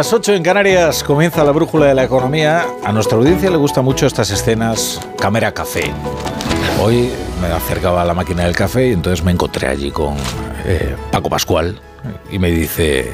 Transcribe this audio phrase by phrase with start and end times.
[0.00, 2.66] Las 9, a las 8 en Canarias comienza la brújula de la economía.
[2.82, 5.92] A nuestra audiencia le gustan mucho estas escenas cámara café.
[6.82, 7.10] Hoy
[7.42, 10.16] me acercaba a la máquina del café y entonces me encontré allí con
[10.64, 11.78] eh, Paco Pascual
[12.30, 13.12] y me dice,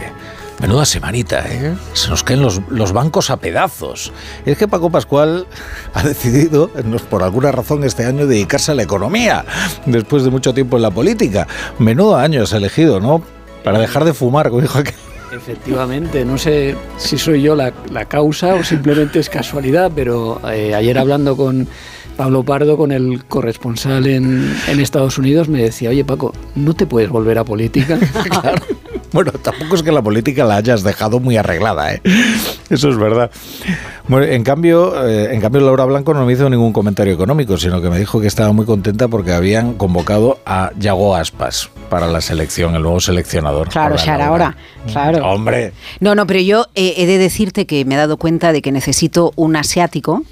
[0.61, 1.75] menuda semanita, ¿eh?
[1.93, 4.13] se nos caen los, bancos a pedazos.
[4.45, 5.49] Es que Paco Pascual
[5.93, 6.71] ha decidido,
[7.11, 9.45] por alguna razón este año, dedicarse a la economía,
[9.87, 11.49] después de mucho tiempo en la política.
[11.81, 13.23] Menudo año has elegido, ¿no?
[13.65, 14.95] Para dejar de fumar, como dijo aquel.
[15.33, 20.75] Efectivamente, no sé si soy yo la, la causa o simplemente es casualidad, pero eh,
[20.75, 21.67] ayer hablando con
[22.17, 26.87] Pablo Pardo, con el corresponsal en, en Estados Unidos, me decía, oye Paco, ¿no te
[26.87, 27.99] puedes volver a política?
[28.41, 28.63] claro.
[29.13, 32.03] Bueno, tampoco es que la política la hayas dejado muy arreglada, ¿eh?
[32.69, 33.31] Eso es verdad.
[34.09, 37.81] Bueno, en cambio, eh, en cambio Laura Blanco no me hizo ningún comentario económico, sino
[37.81, 42.21] que me dijo que estaba muy contenta porque habían convocado a Yago Aspas para la
[42.21, 43.69] selección, el nuevo seleccionador.
[43.69, 44.47] Claro, Shara, Laura.
[44.47, 44.57] ahora.
[44.93, 45.27] Claro.
[45.27, 48.63] Hombre, No, no, pero yo eh, he de decirte que me he dado cuenta de
[48.63, 50.23] que necesito un asiático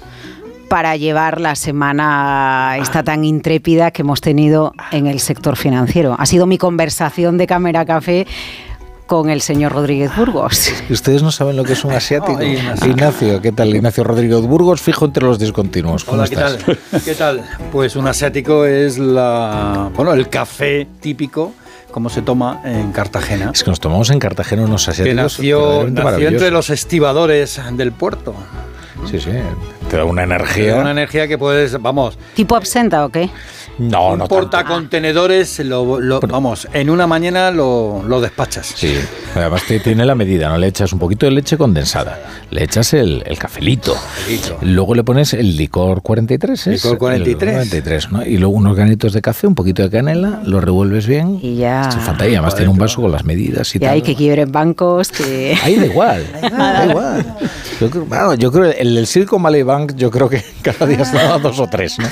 [0.69, 6.15] para llevar la semana esta tan intrépida que hemos tenido en el sector financiero.
[6.17, 8.25] Ha sido mi conversación de Cámara Café
[9.05, 10.71] con el señor Rodríguez Burgos.
[10.89, 12.37] ustedes no saben lo que es un asiático.
[12.39, 12.87] Ay, Ignacio.
[12.89, 13.69] Ignacio, ¿qué tal?
[13.75, 16.03] Ignacio Rodríguez Burgos, fijo entre los discontinuos.
[16.03, 16.57] ¿Cómo Hola, ¿qué estás?
[16.57, 17.01] tal?
[17.03, 17.43] ¿Qué tal?
[17.71, 21.53] Pues un asiático es la, bueno, el café típico
[21.91, 23.51] como se toma en Cartagena.
[23.53, 25.15] Es que nos tomamos en Cartagena unos Que asiáticos.
[25.15, 26.33] nació, verdaderamente nació maravillosos.
[26.41, 28.33] entre los estibadores del puerto.
[29.09, 29.29] Sí, sí,
[29.89, 30.75] te da una Te energía.
[30.75, 33.29] da Una energía que puedes, vamos, ¿Tipo absenta o qué?
[33.77, 34.35] No, un no tanto.
[34.35, 38.71] portacontenedores, lo, lo- vamos, en una mañana lo, lo despachas.
[38.73, 38.95] Sí,
[39.35, 40.57] además te- tiene la medida, ¿no?
[40.57, 42.19] Le echas un poquito de leche condensada,
[42.51, 44.57] le echas el, el cafelito, Cafelito.
[44.61, 46.83] luego le pones el licor 43, ¿es?
[46.85, 47.49] Licor 43.
[47.49, 48.25] El 43, ¿no?
[48.25, 51.37] Y luego unos granitos de café, un poquito de canela, lo revuelves bien.
[51.41, 51.81] Y ya.
[51.89, 53.89] Es fantástico, además tiene un vaso con las medidas y Y tal.
[53.89, 55.57] hay que quiebren bancos, que...
[55.63, 57.25] Ahí da igual, da igual.
[57.81, 60.99] Yo creo, bueno, yo creo el, el Silicon Valley Bank, yo creo que cada día
[61.01, 62.05] está a dos o tres, ¿no?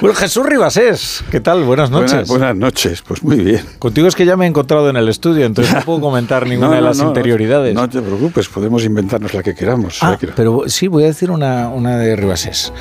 [0.00, 1.64] Bueno, Jesús Ribasés, ¿qué tal?
[1.64, 2.12] Buenas noches.
[2.12, 3.62] Buenas, buenas noches, pues muy bien.
[3.78, 6.68] Contigo es que ya me he encontrado en el estudio, entonces no puedo comentar ninguna
[6.68, 7.74] No, de las no, interioridades.
[7.74, 9.98] No te preocupes, podemos inventarnos la que queramos.
[10.02, 12.72] Ah, la que- pero sí, voy a decir una, una de Ribasés.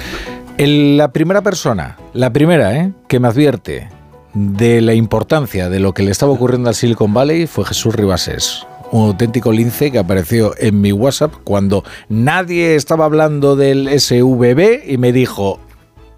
[0.57, 2.91] El- la primera persona, la primera, ¿eh?
[3.07, 3.89] que me advierte
[4.33, 8.65] de la importancia de lo que le estaba ocurriendo al Silicon Valley fue Jesús Ribasés.
[8.91, 14.97] Un auténtico lince que apareció en mi WhatsApp cuando nadie estaba hablando del SVB y
[14.97, 15.59] me dijo,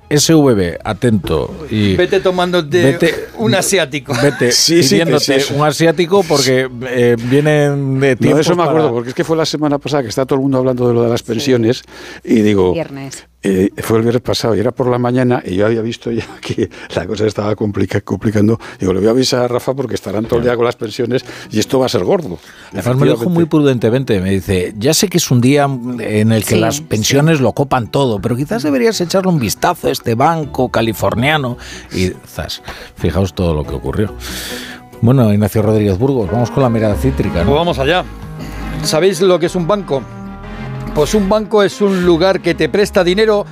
[0.09, 1.53] SVB, atento.
[1.69, 4.13] Y Vete tomándote Vete- un asiático.
[4.21, 8.35] Vete Sí, pidiéndote sí, un asiático porque eh, vienen de No, tiempo.
[8.37, 10.41] de eso me acuerdo, porque es que fue la semana pasada que está todo el
[10.41, 11.83] mundo hablando de lo de las pensiones
[12.23, 13.27] y digo, Viernes.
[13.43, 16.25] Eh, fue el viernes pasado y era por la mañana y yo había visto ya
[16.41, 18.59] que la cosa estaba complica- complicando.
[18.79, 21.25] Digo, le voy a avisar a Rafa porque estarán todo el día con las pensiones
[21.51, 22.39] y esto va a ser gordo.
[22.71, 26.31] Además me lo dijo muy prudentemente, me dice, ya sé que es un día en
[26.31, 29.91] el que Sí, las pensiones lo copan todo, pero quizás deberías echarle un vistazo a
[29.91, 31.57] este banco californiano
[31.93, 32.61] y zas,
[32.95, 34.13] fijaos todo lo que ocurrió.
[35.01, 37.55] Bueno, Ignacio Rodríguez Burgos, vamos con la mirada cítrica, Pues ¿no?
[37.55, 38.05] vamos allá.
[38.83, 40.01] ¿Sabéis lo que es un banco?
[40.95, 43.45] Pues un banco es un lugar que te presta dinero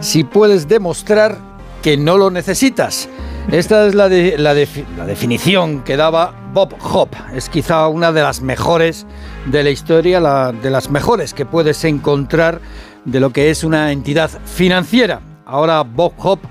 [0.00, 1.38] si puedes demostrar
[1.82, 3.08] que no lo necesitas.
[3.50, 7.16] Esta es la, la defi- la definición que daba Bob Hope.
[7.34, 9.06] Es quizá una de las mejores
[9.46, 10.20] de la historia,
[10.52, 12.60] de las mejores que puedes encontrar
[13.04, 15.20] de lo que es una entidad financiera.
[15.46, 16.46] Ahora Bob Hope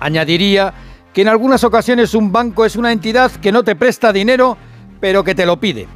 [0.00, 0.74] añadiría
[1.14, 4.56] que en algunas ocasiones un banco es una entidad que no te presta dinero,
[5.00, 5.86] pero que te lo pide.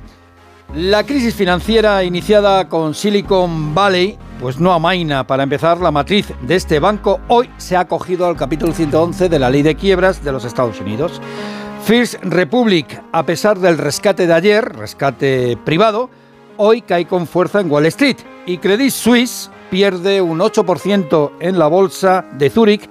[0.74, 5.26] La crisis financiera iniciada con Silicon Valley, pues no amaina.
[5.26, 9.38] Para empezar, la matriz de este banco hoy se ha acogido al capítulo 111 de
[9.38, 11.20] la ley de quiebras de los Estados Unidos.
[11.84, 16.10] First Republic, a pesar del rescate de ayer, rescate privado,
[16.56, 21.68] hoy cae con fuerza en Wall Street y Credit Suisse pierde un 8% en la
[21.68, 22.90] bolsa de Zúrich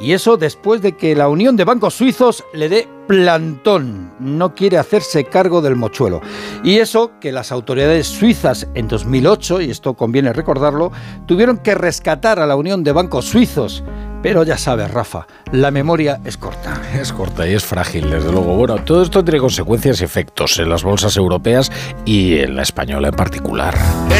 [0.00, 4.12] y eso después de que la Unión de Bancos Suizos le dé plantón.
[4.18, 6.20] No quiere hacerse cargo del mochuelo.
[6.62, 10.92] Y eso que las autoridades suizas en 2008, y esto conviene recordarlo,
[11.26, 13.82] tuvieron que rescatar a la Unión de Bancos Suizos.
[14.22, 16.80] Pero ya sabes, Rafa, la memoria es corta.
[16.98, 18.56] Es corta y es frágil, desde luego.
[18.56, 21.70] Bueno, todo esto tiene consecuencias y efectos en las bolsas europeas
[22.06, 23.74] y en la española en particular.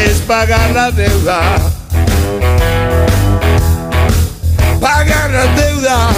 [0.04, 1.58] es pagar la deuda
[4.84, 6.10] pagar la deuda.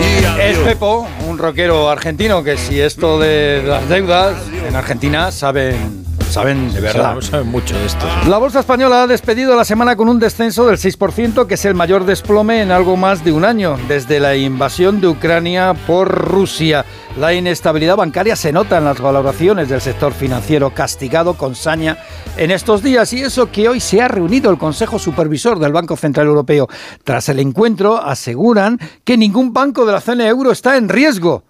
[0.00, 0.58] Y Es adiós.
[0.64, 4.36] Pepo, un rockero argentino que si esto de las deudas
[4.68, 6.01] en Argentina saben,
[6.32, 7.20] saben de verdad.
[7.20, 8.06] Saben mucho de esto.
[8.26, 11.74] La bolsa española ha despedido la semana con un descenso del 6%, que es el
[11.74, 16.86] mayor desplome en algo más de un año, desde la invasión de Ucrania por Rusia.
[17.18, 21.98] La inestabilidad bancaria se nota en las valoraciones del sector financiero, castigado con saña
[22.38, 25.96] en estos días, y eso que hoy se ha reunido el Consejo Supervisor del Banco
[25.96, 26.68] Central Europeo.
[27.04, 31.44] Tras el encuentro, aseguran que ningún banco de la zona euro está en riesgo.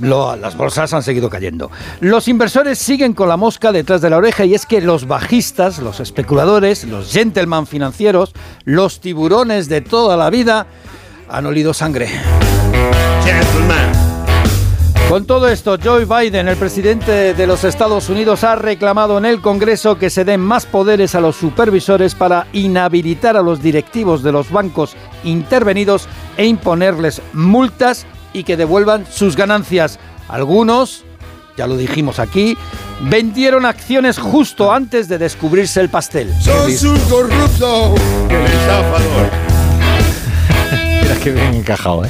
[0.00, 1.70] Lo- las bolsas han seguido cayendo.
[2.00, 5.78] Los inversores siguen con la mosca detrás de la oreja y es que los bajistas,
[5.78, 8.32] los especuladores, los gentleman financieros,
[8.64, 10.66] los tiburones de toda la vida
[11.28, 12.08] han olido sangre.
[13.24, 13.92] Gentleman.
[15.08, 19.42] Con todo esto, Joe Biden, el presidente de los Estados Unidos, ha reclamado en el
[19.42, 24.32] Congreso que se den más poderes a los supervisores para inhabilitar a los directivos de
[24.32, 29.98] los bancos intervenidos e imponerles multas y que devuelvan sus ganancias.
[30.28, 31.04] Algunos,
[31.56, 32.56] ya lo dijimos aquí,
[33.02, 36.32] vendieron acciones justo antes de descubrirse el pastel.
[36.40, 37.94] Sos un corrupto.
[38.28, 39.30] El estafador.
[41.02, 42.08] Mira qué bien encajado, ¿eh?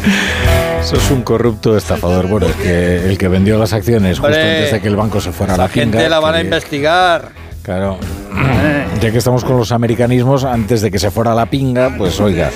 [0.83, 2.27] Sos un corrupto estafador.
[2.29, 5.21] Bueno, es que el que vendió las acciones justo Hombre, antes de que el banco
[5.21, 7.31] se fuera a la La gente pinga, la van a que- investigar.
[7.63, 7.99] Claro.
[9.01, 12.53] Ya que estamos con los americanismos, antes de que se fuera la pinga, pues oiga.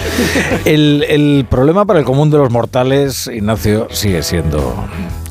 [0.64, 4.76] El, el problema para el común de los mortales, Ignacio, sigue siendo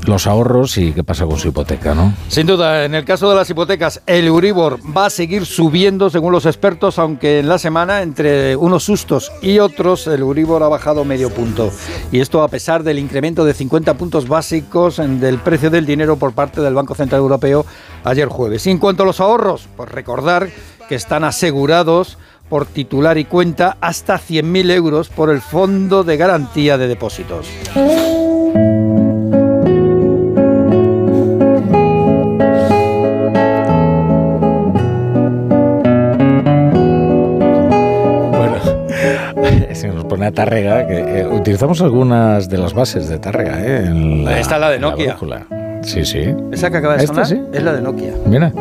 [0.08, 2.14] los ahorros y qué pasa con su hipoteca, ¿no?
[2.28, 6.32] Sin duda, en el caso de las hipotecas, el Euribor va a seguir subiendo según
[6.32, 11.06] los expertos, aunque en la semana, entre unos sustos y otros, el Euribor ha bajado
[11.06, 11.72] medio punto.
[12.12, 16.18] Y esto a pesar del incremento de 50 puntos básicos en- del precio del dinero
[16.18, 17.66] por parte del Banco Central Europeo
[18.04, 18.66] ayer jueves.
[18.68, 20.50] Y en cuanto a los ahorros, pues recordar
[20.88, 22.18] que están asegurados
[22.50, 27.48] por titular y cuenta hasta 100.000 euros por el Fondo de Garantía de Depósitos.
[40.16, 43.86] Pone a Tárrega, que eh, utilizamos algunas de las bases de Tárrega, ¿eh?
[43.86, 45.18] En Esta es la de Nokia.
[45.86, 46.26] Sí, sí.
[46.52, 47.58] Esa que acaba de ¿Esta sonar sí?
[47.58, 48.14] es la de Nokia.
[48.26, 48.52] Mira.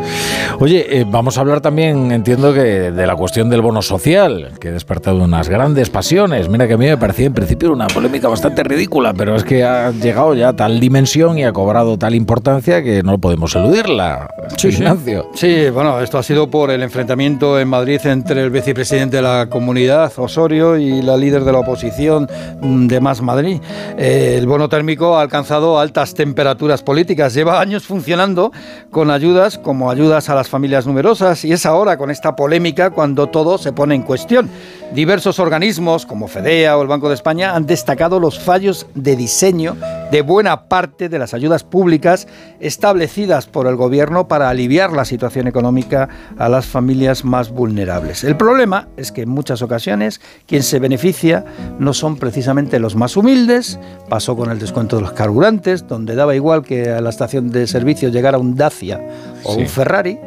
[0.60, 4.68] Oye, eh, vamos a hablar también, entiendo que de la cuestión del bono social, que
[4.68, 6.48] ha despertado unas grandes pasiones.
[6.48, 9.64] Mira que a mí me parecía en principio una polémica bastante ridícula, pero es que
[9.64, 14.28] ha llegado ya a tal dimensión y ha cobrado tal importancia que no podemos eludirla.
[14.62, 15.30] Ignacio.
[15.34, 19.48] Sí, bueno, esto ha sido por el enfrentamiento en Madrid entre el vicepresidente de la
[19.50, 22.28] comunidad, Osorio, y la líder de la oposición
[22.60, 23.60] mm, de Más Madrid.
[23.98, 27.13] Eh, el bono térmico ha alcanzado altas temperaturas políticas.
[27.14, 28.50] Lleva años funcionando
[28.90, 33.28] con ayudas como ayudas a las familias numerosas y es ahora con esta polémica cuando
[33.28, 34.50] todo se pone en cuestión.
[34.92, 39.76] Diversos organismos como FEDEA o el Banco de España han destacado los fallos de diseño
[40.12, 42.28] de buena parte de las ayudas públicas
[42.60, 46.08] establecidas por el gobierno para aliviar la situación económica
[46.38, 48.22] a las familias más vulnerables.
[48.22, 51.44] El problema es que en muchas ocasiones quien se beneficia
[51.80, 53.80] no son precisamente los más humildes.
[54.08, 57.66] Pasó con el descuento de los carburantes, donde daba igual que a la estación de
[57.66, 59.00] servicio llegara un Dacia
[59.42, 59.60] o Sí.
[59.62, 60.18] un Ferrari.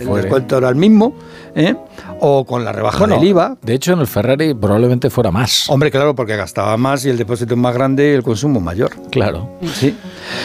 [0.00, 1.12] El descuento era el mismo,
[1.58, 1.76] ¿eh?
[2.20, 3.58] o con la rebaja Bueno, del IVA.
[3.60, 5.68] De hecho, en el Ferrari probablemente fuera más.
[5.68, 8.92] Hombre, claro, porque gastaba más y el depósito es más grande y el consumo mayor.
[9.10, 9.50] Claro.
[9.74, 9.94] Sí.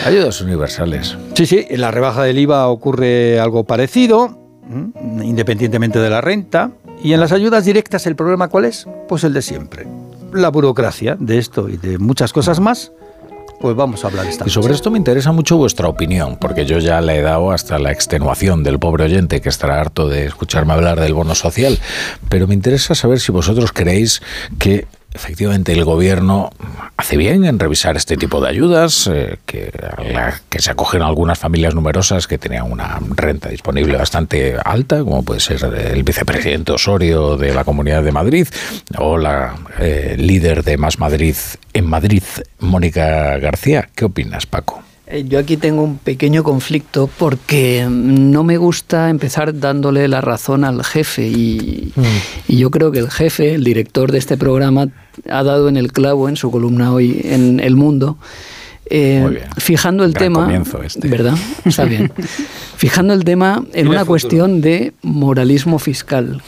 [0.05, 1.17] Ayudas universales.
[1.36, 4.38] Sí, sí, en la rebaja del IVA ocurre algo parecido,
[5.22, 6.72] independientemente de la renta.
[7.03, 8.88] Y en las ayudas directas, ¿el problema cuál es?
[9.08, 9.88] Pues el de siempre.
[10.32, 12.91] La burocracia de esto y de muchas cosas más,
[13.63, 14.75] pues vamos a hablar esta Y sobre noche.
[14.75, 18.62] esto me interesa mucho vuestra opinión, porque yo ya le he dado hasta la extenuación
[18.62, 21.79] del pobre oyente que estará harto de escucharme hablar del bono social,
[22.27, 24.22] pero me interesa saber si vosotros creéis
[24.60, 26.50] que efectivamente el gobierno
[26.98, 31.01] hace bien en revisar este tipo de ayudas, eh, que, a la que se acogen
[31.01, 36.72] algunas familias numerosas que tenían una renta disponible bastante alta, como puede ser el vicepresidente
[36.72, 38.48] Osorio de la Comunidad de Madrid
[38.98, 41.36] o la eh, líder de Más Madrid
[41.74, 42.24] en Madrid,
[42.60, 43.89] Mónica García.
[43.96, 44.82] ¿Qué opinas, Paco?
[45.08, 50.63] Eh, Yo aquí tengo un pequeño conflicto porque no me gusta empezar dándole la razón
[50.63, 51.93] al jefe y,
[52.48, 54.88] y yo creo que el jefe, el director de este programa,
[55.29, 58.17] ha dado en el clavo en su columna hoy en El Mundo.
[58.86, 59.48] eh, Muy bien.
[59.58, 61.08] fijando el Gran tema, comienzo este.
[61.08, 61.36] ¿verdad?
[61.65, 62.12] Está bien.
[62.77, 64.05] Fijando el tema en una futuro.
[64.12, 66.41] cuestión de moralismo fiscal,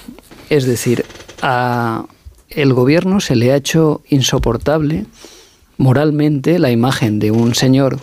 [0.50, 1.06] es decir,
[1.42, 2.06] a
[2.50, 5.06] el gobierno se le ha hecho insoportable
[5.78, 8.00] moralmente la imagen de un señor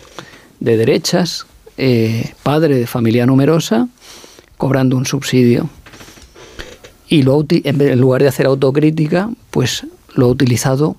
[0.61, 1.47] de derechas,
[1.79, 3.89] eh, padre de familia numerosa,
[4.59, 5.71] cobrando un subsidio.
[7.09, 10.97] Y lo en lugar de hacer autocrítica, pues lo ha utilizado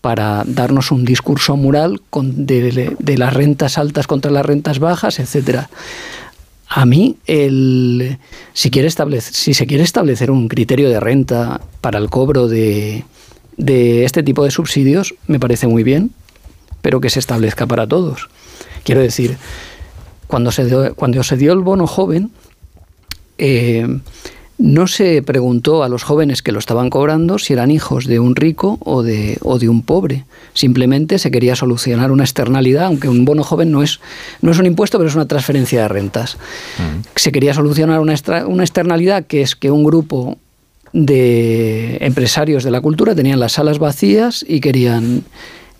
[0.00, 5.18] para darnos un discurso moral con- de, de las rentas altas contra las rentas bajas,
[5.18, 5.70] etcétera.
[6.68, 8.18] A mí, el,
[8.52, 13.04] si, quiere establecer, si se quiere establecer un criterio de renta para el cobro de,
[13.56, 16.10] de este tipo de subsidios, me parece muy bien,
[16.82, 18.28] pero que se establezca para todos.
[18.82, 19.36] Quiero decir,
[20.26, 22.30] cuando se dio, cuando se dio el bono joven,
[23.38, 23.86] eh,
[24.56, 28.36] no se preguntó a los jóvenes que lo estaban cobrando si eran hijos de un
[28.36, 30.24] rico o de, o de un pobre.
[30.52, 33.98] Simplemente se quería solucionar una externalidad, aunque un bono joven no es,
[34.42, 36.38] no es un impuesto, pero es una transferencia de rentas.
[37.16, 40.38] Se quería solucionar una, extra- una externalidad que es que un grupo
[40.92, 45.24] de empresarios de la cultura tenían las salas vacías y querían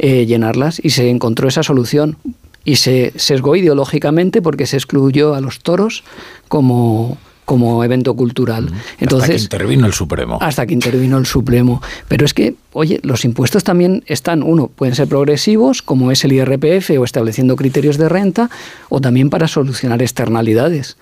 [0.01, 2.17] eh, llenarlas y se encontró esa solución
[2.65, 6.03] y se sesgó ideológicamente porque se excluyó a los toros
[6.49, 8.67] como, como evento cultural.
[8.67, 10.39] Hasta que Entonces, intervino el Supremo.
[10.41, 11.83] hasta que intervino el Supremo.
[12.09, 16.33] Pero es que, oye, los impuestos también están, uno, pueden ser progresivos, como es el
[16.33, 18.51] IRPF o estableciendo criterios de renta,
[18.89, 20.97] o también para solucionar externalidades.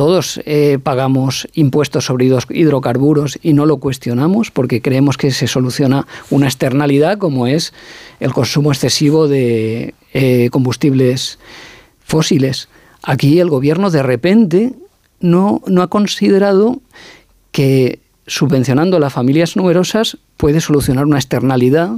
[0.00, 6.06] Todos eh, pagamos impuestos sobre hidrocarburos y no lo cuestionamos porque creemos que se soluciona
[6.30, 7.74] una externalidad como es
[8.18, 11.38] el consumo excesivo de eh, combustibles
[12.02, 12.70] fósiles.
[13.02, 14.72] Aquí el gobierno de repente
[15.20, 16.80] no, no ha considerado
[17.52, 21.92] que subvencionando a las familias numerosas puede solucionar una externalidad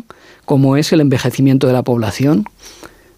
[0.45, 2.45] como es el envejecimiento de la población.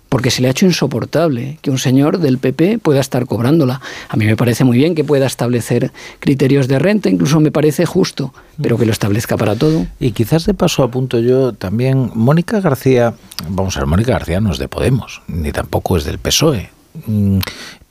[0.08, 3.80] Porque se le ha hecho insoportable que un señor del PP pueda estar cobrándola.
[4.08, 7.84] A mí me parece muy bien que pueda establecer criterios de renta, incluso me parece
[7.84, 8.32] justo,
[8.62, 9.86] pero que lo establezca para todo.
[9.98, 13.14] Y quizás de paso apunto yo también, Mónica García,
[13.48, 16.70] vamos a ver, Mónica García no es de Podemos, ni tampoco es del PSOE.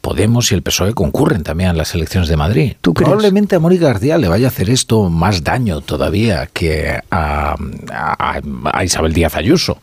[0.04, 2.74] Podemos y el PSOE concurren también a las elecciones de Madrid.
[2.82, 3.08] ¿Tú crees?
[3.08, 7.56] Probablemente a Mónica García le vaya a hacer esto más daño todavía que a,
[7.90, 8.42] a-
[8.74, 9.78] a Isabel Díaz Ayuso.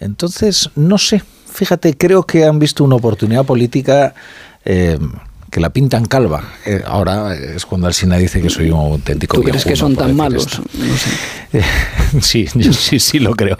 [0.00, 4.14] Entonces, no sé, fíjate, creo que han visto una oportunidad política
[4.66, 4.98] eh,
[5.54, 6.42] que la pintan calva.
[6.66, 10.16] Eh, ahora es cuando Alsina dice que soy un auténtico ¿Tú crees que son tan
[10.16, 10.46] malos?
[10.48, 10.64] esto.
[10.76, 11.10] No sé.
[11.52, 11.62] Eh,
[12.20, 13.56] Sí, yo sí, sí lo creo.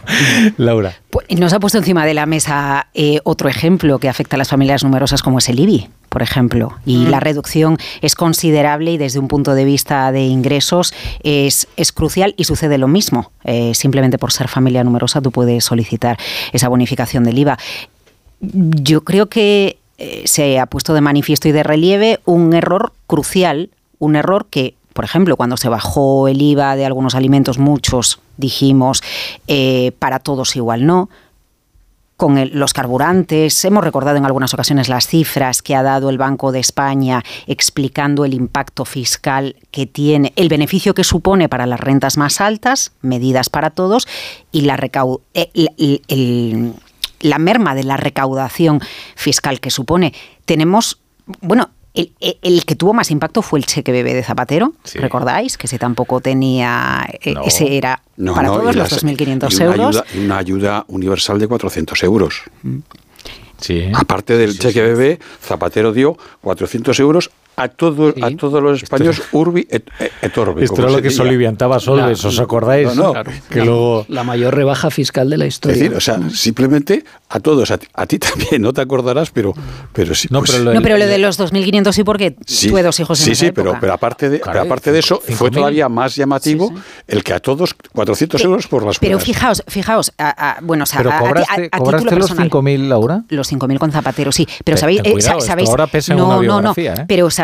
[0.56, 0.92] Laura.
[1.10, 4.48] Pues nos ha puesto encima de la mesa eh, otro ejemplo que afecta a las
[4.48, 6.72] familias numerosas como es el IBI, por ejemplo.
[6.84, 11.92] Y la reducción es considerable y desde un punto de vista de ingresos es, es
[11.92, 13.30] crucial y sucede lo mismo.
[13.44, 16.18] Eh, simplemente por ser familia numerosa tú puedes solicitar
[16.52, 17.56] esa bonificación del IVA.
[18.40, 23.70] Yo creo que eh, se ha puesto de manifiesto y de relieve un error crucial,
[23.98, 29.02] un error que, por ejemplo, cuando se bajó el IVA de algunos alimentos, muchos dijimos,
[29.46, 31.08] eh, para todos igual no.
[32.16, 36.52] Con los carburantes, hemos recordado en algunas ocasiones las cifras que ha dado el Banco
[36.52, 42.16] de España explicando el impacto fiscal que tiene, el beneficio que supone para las rentas
[42.16, 44.06] más altas, medidas para todos,
[44.52, 45.50] y la recau- eh,
[46.06, 46.74] el-
[47.24, 48.80] la merma de la recaudación
[49.16, 50.12] fiscal que supone.
[50.44, 50.98] Tenemos,
[51.40, 54.98] bueno, el, el- el que tuvo más impacto fue el cheque bebé de Zapatero, Sí.
[54.98, 55.56] ¿recordáis?
[55.56, 57.42] Que ese tampoco tenía, eh, No.
[57.44, 59.96] ese era No, para no, todos los las- 2.500 y una euros.
[59.96, 62.42] Ayuda, una ayuda universal de 400 euros.
[63.60, 63.90] Sí.
[63.94, 68.22] Aparte del cheque bebé, Zapatero dio 400 euros a, todos Sí.
[68.22, 69.88] a todos los españoles urbi et,
[70.22, 70.64] et orbi.
[70.64, 72.94] Esto era lo que soliviantaba Solves, La- ¿os acordáis?
[72.94, 73.12] No, no.
[73.12, 73.30] Claro.
[73.50, 74.06] Que la, luego...
[74.08, 75.78] la mayor rebaja fiscal de la Es historia.
[75.82, 79.54] decir, o sea, simplemente a todos, a ti, a ti también, no te acordarás, pero,
[79.92, 80.28] pero sí.
[80.30, 82.98] No, pues- pero lo- No, pero lo de los 2.500 sí porque Sí, tuve dos
[83.00, 83.62] hijos en sí, esa sí, época.
[83.70, 86.82] pero, pero aparte de, Claro, pero aparte de eso, fue todavía más llamativo Sí, sí.
[87.08, 90.86] el que a todos 400 euros por las Pero fijaos, fijaos, a- a- bueno, o
[90.86, 92.50] sea, ¿Pero cobraste, a- cobraste los personal.
[92.50, 93.24] 5.000, Laura?
[93.28, 94.46] Los 5.000 con Zapatero, sí.
[94.64, 96.74] Pero sabéis, eh, esto sabéis ahora pesa en no, una no, no.
[96.74, 97.04] biografía, ¿eh?
[97.08, 97.43] Pero sa-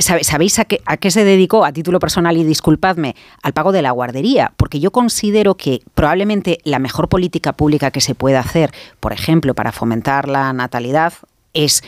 [0.00, 3.82] sabéis a qué, a qué se dedicó a título personal y disculpadme al pago de
[3.82, 8.72] la guardería, porque yo considero que probablemente la mejor política pública que se puede hacer,
[9.00, 11.12] por ejemplo, para fomentar la natalidad,
[11.52, 11.82] es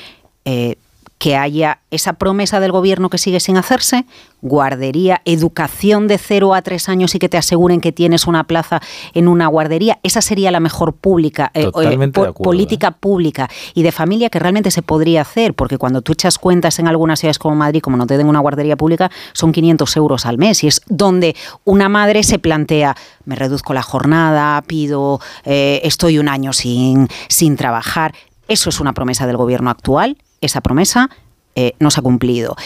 [0.45, 0.77] eh,
[1.23, 4.07] que haya esa promesa del gobierno que sigue sin hacerse,
[4.41, 8.81] guardería, educación de 0 a 3 años y que te aseguren que tienes una plaza
[9.15, 13.85] en una guardería, esa sería la mejor pública, eh, eh, po- acuerdo, política pública y
[13.85, 17.39] de familia que realmente se podría hacer, porque cuando tú echas cuentas en algunas ciudades
[17.39, 20.67] como Madrid, como no te den una guardería pública, son 500 euros al mes y
[20.67, 26.53] es donde una madre se plantea, me reduzco la jornada, pido, eh, estoy un año
[26.53, 28.13] sin, sin trabajar.
[28.49, 31.09] Eso es una promesa del gobierno actual, esa promesa
[31.55, 32.57] eh, no se ha cumplido.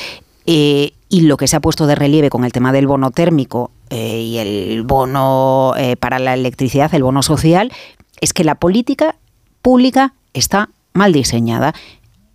[0.46, 3.70] Eh, y lo que se ha puesto de relieve con el tema del bono térmico
[3.90, 7.72] eh, y el bono para la electricidad, el bono social,
[8.20, 9.14] es que la política
[9.62, 11.74] pública está mal diseñada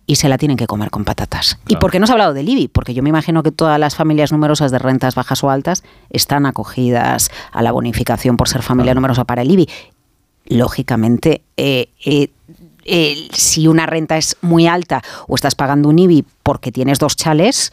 [0.06, 1.58] y se la tienen que comer con patatas.
[1.64, 1.80] ¿Y Claro.
[1.80, 2.68] por qué no se ha hablado del IBI?
[2.68, 6.44] Porque yo me imagino que todas las familias numerosas de rentas bajas o altas están
[6.44, 9.68] acogidas a la bonificación por ser familia numerosa para el IBI.
[10.46, 12.28] lógicamente, eh, eh,
[12.84, 17.72] si una renta es muy alta o estás pagando un IBI porque tienes dos chales,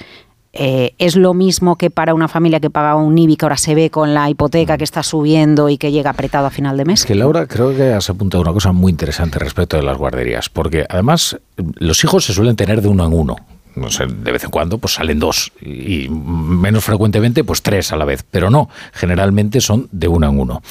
[0.52, 3.76] eh, es lo mismo que para una familia que paga un IBI que ahora se
[3.76, 7.02] ve con la hipoteca que está subiendo y que llega apretado a final de mes.
[7.02, 10.50] Es que Laura creo que has apuntado una cosa muy interesante respecto de las guarderías,
[10.50, 11.38] porque además
[11.76, 13.36] los hijos se suelen tener de uno en uno.
[13.76, 17.96] No sé, de vez en cuando pues salen dos y menos frecuentemente pues tres a
[17.96, 20.64] la vez, pero no, generalmente son de uno en uno.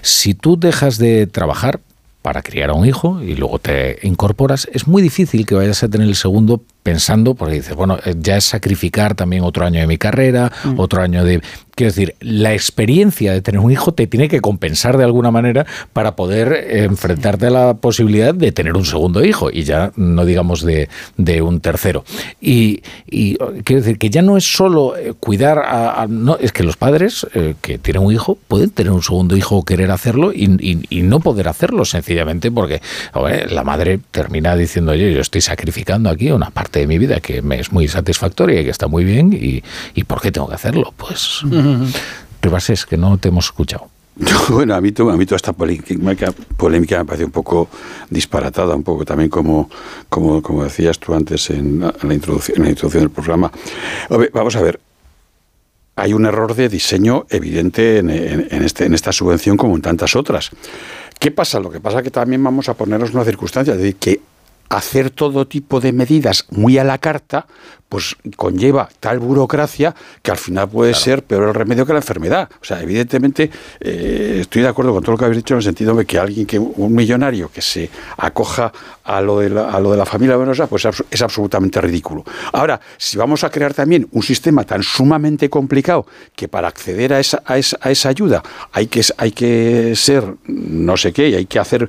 [0.00, 1.80] Si tú dejas de trabajar
[2.26, 5.88] para criar a un hijo y luego te incorporas, es muy difícil que vayas a
[5.88, 9.88] tener el segundo pensando, porque dices, bueno, eh, ya es sacrificar también otro año de
[9.88, 11.40] mi carrera, otro año de...
[11.74, 15.66] Quiero decir, la experiencia de tener un hijo te tiene que compensar de alguna manera
[15.92, 20.62] para poder enfrentarte a la posibilidad de tener un segundo hijo y ya no digamos
[20.62, 20.88] de,
[21.18, 22.02] de un tercero.
[22.40, 26.00] Y, y, quiero decir que ya no es solo eh, cuidar a...
[26.00, 29.36] a- no, es que los padres eh, que tienen un hijo pueden tener un segundo
[29.36, 32.80] hijo o querer hacerlo y, y- y no poder hacerlo sencillamente porque
[33.50, 37.42] la madre termina diciendo, oye, yo estoy sacrificando aquí una parte de mi vida que
[37.42, 39.62] me es muy satisfactoria y que está muy bien y,
[39.94, 40.92] y ¿por qué tengo que hacerlo?
[40.96, 41.40] Pues...
[42.42, 43.88] Rivas, es que no te hemos escuchado.
[44.48, 47.68] Bueno, a mí, to- a mí toda esta polémica, polémica me parece un poco
[48.08, 49.68] disparatada, un poco también como,
[50.08, 53.50] como, como decías tú antes en la, en la introducción, en la introducción del programa.
[54.08, 54.78] A ver, Vamos a ver,
[55.96, 59.82] hay un error de diseño evidente en, en- en este, en esta subvención como en
[59.82, 60.50] tantas otras.
[61.18, 61.58] ¿Qué pasa?
[61.60, 64.20] Lo que pasa es que también vamos a ponernos una circunstancia, es decir, que
[64.68, 67.46] hacer todo tipo de medidas muy a la carta,
[67.88, 72.48] pues conlleva tal burocracia que al final puede ser peor el remedio que la enfermedad.
[72.60, 73.50] O sea, evidentemente
[73.80, 76.18] eh, estoy de acuerdo con todo lo que habéis dicho en el sentido de que
[76.18, 78.72] alguien que un millonario que se acoja
[79.04, 82.24] a lo de la, a lo de la familia numerosa, pues es absolutamente ridículo.
[82.52, 87.20] Ahora, si vamos a crear también un sistema tan sumamente complicado que para acceder a
[87.20, 91.34] esa, a esa, a esa ayuda hay que, hay que ser no sé qué y
[91.34, 91.88] hay que hacer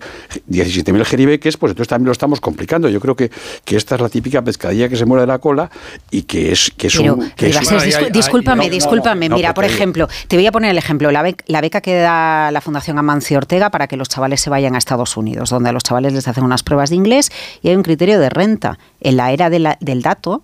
[0.50, 2.88] 17.000 geribeques, pues entonces también lo estamos complicando.
[2.88, 3.32] Yo creo que,
[3.66, 5.72] que esta es la típica pescadilla que se muere de la cola
[6.12, 7.30] y que es, que es Pero, un...
[7.32, 7.60] Que es
[8.12, 9.30] discúlpame, no, discúlpame.
[9.30, 11.96] no, Mira, por ejemplo, te voy a poner el ejemplo, la, bec- la beca que
[11.96, 15.70] da la Fundación Amancio Ortega para que los chavales se vayan a Estados Unidos, donde
[15.70, 18.80] a los chavales les hacen unas pruebas de inglés y hay un criterio de renta.
[19.02, 20.44] En la era de la- del dato,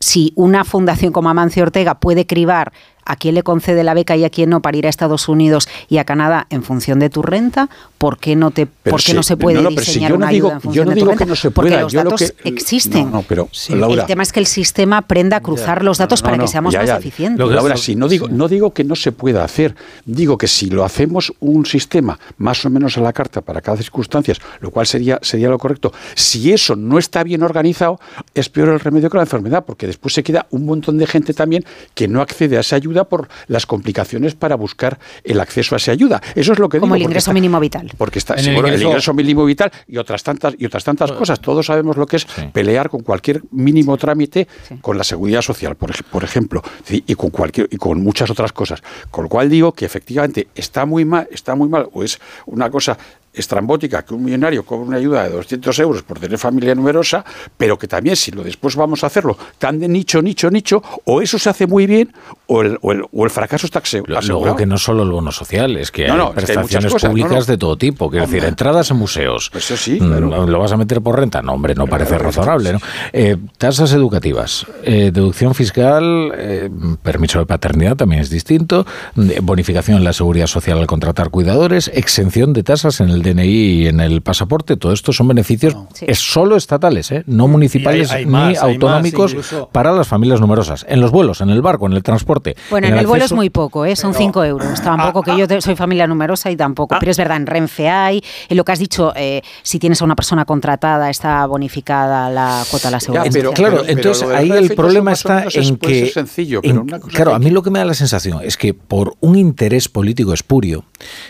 [0.00, 2.72] si una fundación como Amancio Ortega puede cribar
[3.04, 5.68] a quién le concede la beca y a quién no para ir a Estados Unidos
[5.88, 9.10] y a Canadá en función de tu renta, ¿por qué no te Pero por qué
[9.10, 10.62] sí, no se puede no, no, pero si diseñar no una digo- ayuda en yo
[10.62, 11.24] función no de tu digo renta?
[11.24, 13.04] que no se Porque pueda, los yo lo datos que- existen.
[13.06, 16.22] No, no, pero, el, Laura- tema es que el sistema aprenda a cruzar los datos
[16.22, 16.96] No, para no, que seamos ya, más ya.
[16.96, 17.38] eficientes.
[17.38, 20.46] Lo que- Laura, si no digo, no digo que no se pueda hacer, digo que
[20.48, 24.70] si lo hacemos un sistema más o menos a la carta para cada circunstancia, lo
[24.70, 27.98] cual sería, sería lo correcto, si eso no está bien organizado,
[28.34, 31.34] es peor el remedio que la enfermedad, porque después se queda un montón de gente
[31.34, 35.78] también que no accede a esa ayuda por las complicaciones para buscar el acceso a
[35.78, 36.20] esa ayuda.
[36.34, 37.04] Eso es lo que Como digo.
[37.06, 37.90] el ingreso está- mínimo vital.
[37.96, 40.66] Porque está En el sí, bueno, el, ingreso- ingreso mínimo vital y otras tantas y
[40.66, 41.40] otras tantas cosas.
[41.40, 44.46] Todos sabemos lo que es pelear con cualquier mínimo trámite
[44.80, 48.82] con la seguridad social, por, por ejemplo, y con cualquier y con muchas otras cosas.
[49.10, 52.70] Con lo cual digo que efectivamente está muy mal, está muy mal o es una
[52.70, 52.96] cosa
[53.32, 57.24] estrambótica que un millonario cobre una ayuda de 200 euros por tener familia numerosa,
[57.56, 61.22] pero que también si lo después vamos a hacerlo tan de nicho, nicho, nicho, o
[61.22, 62.12] eso se hace muy bien
[62.46, 64.26] o el, o el, o el fracaso está asegurado.
[64.26, 66.58] Luego que no solo el bono social, es que No, hay no, es que hay
[66.58, 67.52] muchas prestaciones cosas, públicas no.
[67.52, 68.10] de todo tipo.
[68.10, 69.48] Quiero decir, entradas en museos.
[69.50, 70.46] Pues eso sí, Mm, claro.
[70.46, 71.42] ¿Lo vas a meter por renta?
[71.42, 72.72] No, hombre, no parece razonable.
[72.74, 72.78] ¿no?
[73.12, 76.70] Eh, tasas educativas, eh, deducción fiscal, eh,
[77.02, 81.90] permiso de paternidad también es distinto, eh, bonificación en la seguridad social al contratar cuidadores,
[81.94, 83.44] exención de tasas en el DNI
[83.82, 84.76] y en el pasaporte.
[84.76, 86.06] Todo esto son beneficios Sí.
[86.08, 87.22] es solo estatales, ¿eh?
[87.26, 89.36] no municipales hay ni más, hay más, autonómicos
[89.72, 90.84] para las familias numerosas.
[90.88, 92.56] En los vuelos, en el barco, en el transporte.
[92.70, 93.96] Bueno, en, el, vuelo es muy poco, ¿eh?
[93.96, 94.80] son 5 euros.
[94.82, 96.96] Tampoco que yo te- soy familia numerosa y tampoco.
[96.98, 98.22] Pero es verdad, en Renfe hay.
[98.48, 102.62] En lo que has dicho, eh, si tienes a una persona contratada, está bonificada la
[102.70, 103.24] cuota de la seguridad.
[103.32, 103.54] pero- social.
[103.70, 106.06] Claro, Pero- entonces ahí el problema está en que...
[106.06, 108.40] sencillo, en- pero una cosa claro, que- a mí lo que me da la sensación
[108.42, 110.84] es que por un interés político espurio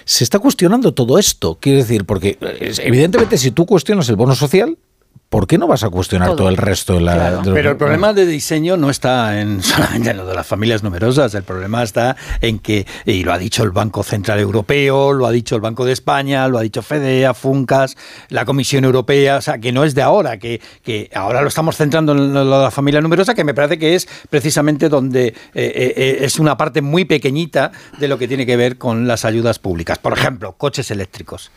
[0.04, 1.58] se está cuestionando todo esto.
[1.60, 4.76] Quiero decir, porque eh, evidentemente si tú cuestionas el bono social,
[5.32, 6.48] ¿por qué no vas a cuestionar todo, Todo.
[6.50, 7.40] el resto de la...
[7.40, 10.82] de Pero el problema de diseño no está en solamente en lo de las familias
[10.82, 15.24] numerosas, el problema está en que, y lo ha dicho el Banco Central Europeo, lo
[15.24, 17.96] ha dicho el Banco de España, lo ha dicho FEDEA, FUNCAS,
[18.28, 21.78] la Comisión Europea, o sea, que no es de ahora, que, que ahora lo estamos
[21.78, 25.34] centrando en lo de la familia numerosa, que me parece que es precisamente donde eh,
[25.54, 29.24] eh, eh, es una parte muy pequeñita de lo que tiene que ver con las
[29.24, 29.96] ayudas públicas.
[29.96, 31.50] Por ejemplo, coches eléctricos.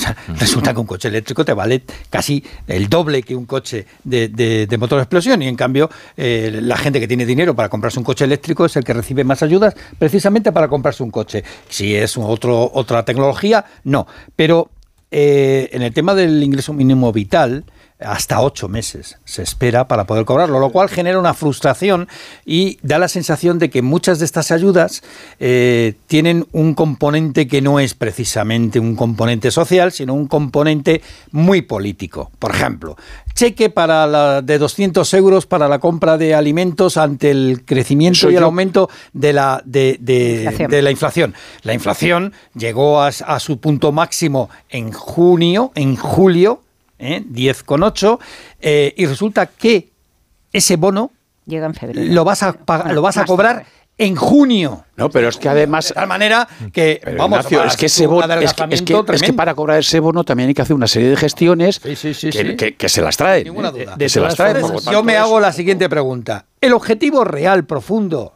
[0.00, 3.86] O sea, resulta que un coche eléctrico te vale casi el doble que un coche
[4.02, 7.98] de, motor de explosión y en cambio eh, la gente que tiene dinero para comprarse
[7.98, 11.44] un coche eléctrico es el que recibe más ayudas precisamente para comprarse un coche.
[11.68, 14.06] Si es otro, otra tecnología, no.
[14.34, 14.70] Pero
[15.10, 17.64] eh, en el tema del ingreso mínimo vital,
[18.00, 22.08] hasta ocho meses se espera para poder cobrarlo, lo cual genera una frustración
[22.46, 25.02] y da la sensación de que muchas de estas ayudas
[25.38, 31.62] eh, tienen un componente que no es precisamente un componente social, sino un componente muy
[31.62, 32.30] político.
[32.38, 32.96] Por ejemplo,
[33.34, 38.34] cheque para la, de 200 euros para la compra de alimentos ante el crecimiento y
[38.34, 40.70] el yo- aumento de la, de, de- Inflación.
[40.70, 41.34] de la inflación.
[41.62, 46.62] La inflación llegó a, a su punto máximo en junio, en julio,
[47.00, 47.22] ¿eh?
[47.28, 48.18] 10,8,
[48.60, 49.88] eh, y resulta que
[50.52, 51.10] ese bono
[51.46, 52.12] Llega en febrero.
[52.12, 53.68] lo vas a, pagar- lo vas a cobrar tarde.
[53.98, 54.84] en junio.
[54.96, 55.88] No, pero es que además...
[55.88, 58.52] De tal manera que, Pero, vamos, Ignacio, para es que ese bono, es que, es,
[58.54, 59.36] que, adelgazamiento es que tremendo.
[59.36, 62.30] para cobrar ese bono también hay que hacer una serie de gestiones Sí, sí, sí,
[62.30, 62.56] que, sí.
[62.56, 63.44] que- que se las traen.
[63.44, 63.86] Ninguna ¿eh?
[63.96, 64.08] duda.
[64.08, 64.58] Se las traen.
[64.92, 66.46] Yo me hago la siguiente pregunta.
[66.60, 68.34] ¿El objetivo real, profundo,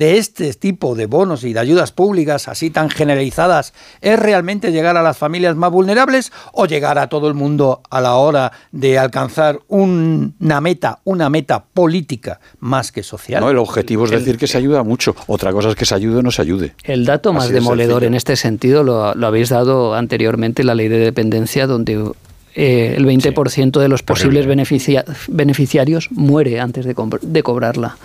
[0.00, 4.96] de este tipo de bonos y de ayudas públicas así tan generalizadas es realmente llegar
[4.96, 8.98] a las familias más vulnerables o llegar a todo el mundo a la hora de
[8.98, 13.42] alcanzar un- una meta, una meta política más que social?
[13.42, 15.14] No, el objetivo es decir que se ayuda mucho.
[15.26, 16.72] Otra cosa es que se ayude o no se ayude.
[16.84, 20.74] El dato más Así demoledor en este sentido lo, lo habéis dado anteriormente en la
[20.74, 22.10] ley de dependencia, donde
[22.54, 27.98] eh, el 20% de los posibles beneficia- beneficiarios muere antes de, de cobrarla.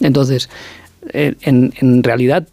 [0.00, 0.48] Entonces,
[1.12, 2.46] en, realidad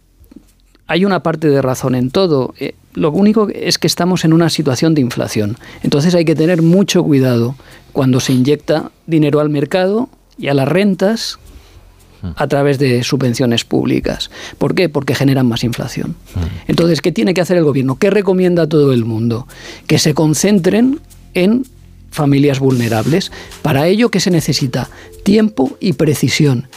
[0.86, 2.54] hay una parte de razón en todo.
[2.58, 5.56] Eh, lo único es que estamos en una situación de inflación.
[5.82, 7.54] Entonces hay que tener mucho cuidado
[7.92, 10.08] cuando se inyecta dinero al mercado
[10.38, 11.38] y a las rentas
[12.36, 14.30] a través de subvenciones públicas.
[14.58, 14.88] ¿Por qué?
[14.88, 16.16] Porque generan más inflación.
[16.66, 17.96] Entonces, ¿qué tiene que hacer el gobierno?
[17.96, 19.46] ¿Qué recomienda a todo el mundo?
[19.86, 21.00] Que se concentren
[21.34, 21.64] en
[22.10, 23.30] familias vulnerables.
[23.62, 24.90] Para ello, ¿qué se necesita?
[25.22, 26.68] Tiempo y precisión.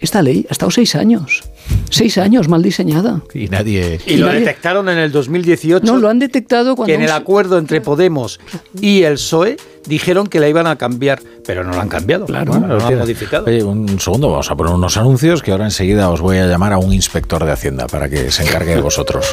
[0.00, 1.42] Esta ley ha estado seis años.
[1.90, 3.20] Seis años mal diseñada.
[3.34, 4.00] Y nadie...
[4.06, 5.84] y lo nadie- detectaron en el 2018.
[5.84, 6.86] No, lo han detectado cuando...
[6.90, 8.40] que en el acuerdo entre Podemos
[8.80, 12.24] y el PSOE dijeron que la iban a cambiar, pero no la han cambiado.
[12.24, 12.58] Claro.
[12.58, 13.44] no la han modificado.
[13.46, 16.72] Oye, un segundo, vamos a poner unos anuncios que ahora enseguida os voy a llamar
[16.72, 19.26] a un inspector de Hacienda para que se encargue de vosotros.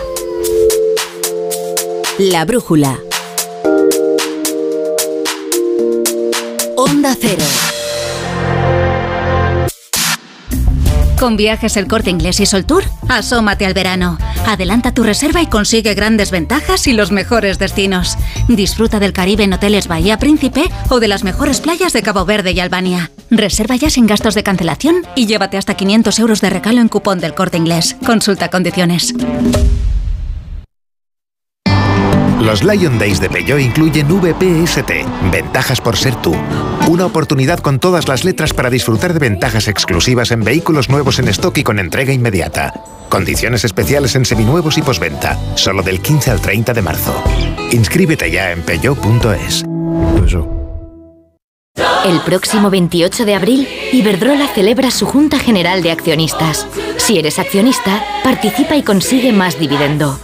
[2.19, 2.99] La brújula.
[6.75, 7.43] Onda Cero.
[11.19, 14.19] Con viajes El Corte Inglés y Soltour, asómate al verano.
[14.45, 18.17] Adelanta tu reserva y consigue grandes ventajas y los mejores destinos.
[18.47, 22.51] Disfruta del Caribe en hoteles Bahía Príncipe o de las mejores playas de Cabo Verde
[22.51, 23.09] y Albania.
[23.31, 27.19] Reserva ya sin gastos de cancelación y llévate hasta 500 euros de regalo en cupón
[27.19, 27.95] del Corte Inglés.
[28.05, 29.15] Consulta condiciones.
[32.41, 34.91] Los Lion Days de Peugeot incluyen VPST,
[35.31, 36.35] ventajas por ser tú.
[36.87, 41.27] Una oportunidad con todas las letras para disfrutar de ventajas exclusivas en vehículos nuevos en
[41.27, 42.73] stock y con entrega inmediata.
[43.09, 47.21] Condiciones especiales en seminuevos y posventa, solo del 15 al 30 de marzo.
[47.71, 49.65] Inscríbete ya en peugeot.es.
[52.05, 56.65] El próximo 28 de abril, Iberdrola celebra su Junta General de Accionistas.
[56.95, 60.17] Si eres accionista, participa y consigue más dividendo.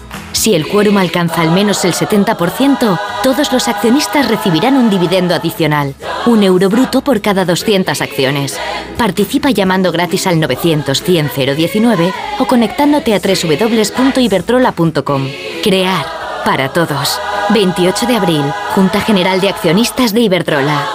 [0.43, 5.95] Si el quórum alcanza al menos el 70%, todos los accionistas recibirán un dividendo adicional,
[6.25, 8.59] un euro bruto por cada 200 acciones.
[8.97, 15.29] Participa llamando gratis al 900 100 019 o conectándote a www.iberdrola.com.
[15.63, 16.05] Crear
[16.43, 17.21] para todos.
[17.51, 18.43] 28 de abril,
[18.75, 20.89] Junta General de Accionistas de Iberdrola.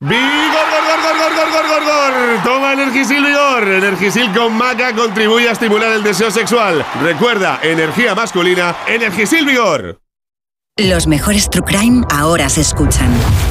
[0.00, 0.61] ¡Vigor,
[2.44, 3.68] Toma Energisil Vigor.
[3.68, 6.84] Energisil con maca contribuye a estimular el deseo sexual.
[7.02, 9.98] Recuerda, energía masculina, Energisil Vigor.
[10.78, 13.10] Los mejores True Crime ahora se escuchan.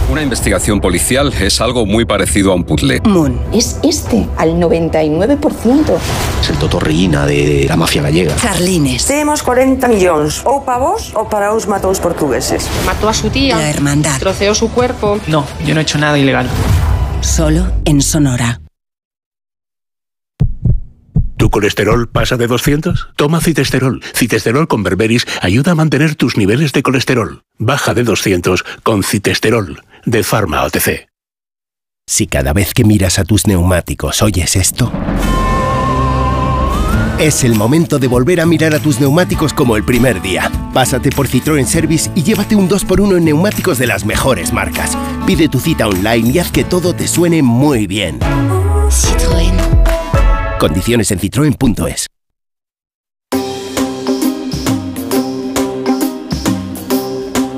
[0.10, 3.00] Una investigación policial es algo muy parecido a un puzzle.
[3.02, 3.40] Moon.
[3.54, 5.98] Es este, al 99%.
[6.42, 8.36] Es el totorrillina de la mafia gallega.
[8.38, 9.06] Carlines.
[9.06, 12.68] Temos 40 millóns, ou para vos ou para os matou os portugueses.
[12.88, 13.56] Mató a su tía.
[13.56, 14.20] La Hermandad.
[14.20, 15.20] Troceó su cuerpo.
[15.28, 16.50] No, yo no he hecho nada ilegal.
[17.22, 18.61] Solo en Sonora.
[21.52, 23.10] ¿Tu colesterol pasa de 200?
[23.18, 24.02] Toma citesterol.
[24.16, 27.44] Citesterol con berberis ayuda a mantener tus niveles de colesterol.
[27.58, 31.10] Baja de 200 con citesterol de Pharma OTC.
[32.08, 34.94] Si cada vez que miras a tus neumáticos oyes esto,
[37.20, 40.50] es el momento de volver a mirar a tus neumáticos como el primer día.
[40.74, 44.98] Pásate por Citroën Service y llévate un 2x1 en neumáticos de las mejores marcas.
[45.28, 48.22] Pide tu cita online y haz que todo te suene muy bien.
[48.90, 49.61] Citroën.
[50.62, 52.06] Condiciones en citroen.es.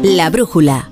[0.03, 0.89] La brújula.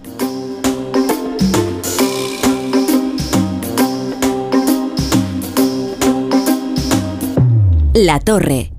[7.93, 8.73] La torre.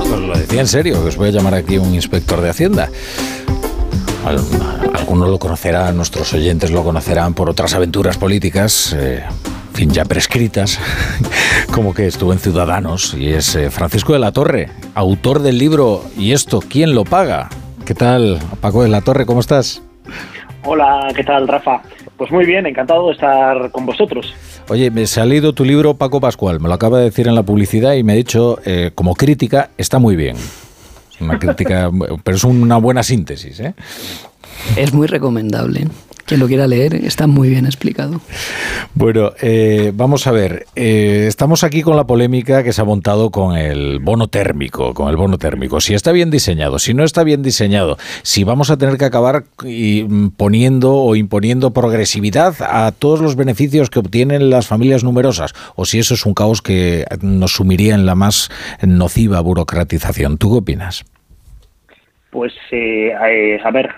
[0.00, 2.88] Os lo decía en serio, que os voy a llamar aquí un inspector de Hacienda.
[4.94, 9.24] Algunos lo conocerán, nuestros oyentes lo conocerán por otras aventuras políticas, eh,
[9.72, 10.78] fin, ya prescritas,
[11.72, 16.04] como que estuvo en Ciudadanos, y es eh, Francisco de la Torre, autor del libro
[16.16, 17.48] ¿Y esto quién lo paga?
[17.84, 19.26] ¿Qué tal, Paco de la Torre?
[19.26, 19.82] ¿Cómo estás?
[20.64, 21.82] Hola, ¿qué tal, Rafa?
[22.16, 24.32] Pues muy bien, encantado de estar con vosotros.
[24.68, 27.42] Oye, me ha leído tu libro Paco Pascual, me lo acaba de decir en la
[27.42, 30.36] publicidad y me ha dicho, eh, como crítica, está muy bien.
[31.20, 31.90] Una crítica,
[32.24, 33.74] pero es una buena síntesis, ¿eh?
[34.76, 35.88] Es muy recomendable.
[36.24, 38.20] Quien lo quiera leer, está muy bien explicado.
[38.94, 40.66] Bueno, eh, vamos a ver.
[40.76, 45.08] Eh, estamos aquí con la polémica que se ha montado con el bono térmico, con
[45.08, 45.80] el bono térmico.
[45.80, 49.44] Si está bien diseñado, si no está bien diseñado, si vamos a tener que acabar
[50.36, 55.98] poniendo o imponiendo progresividad a todos los beneficios que obtienen las familias numerosas, o si
[55.98, 58.48] eso es un caos que nos sumiría en la más
[58.82, 60.38] nociva burocratización.
[60.38, 61.04] ¿Tú qué opinas?
[62.30, 63.90] Pues, eh, a ver,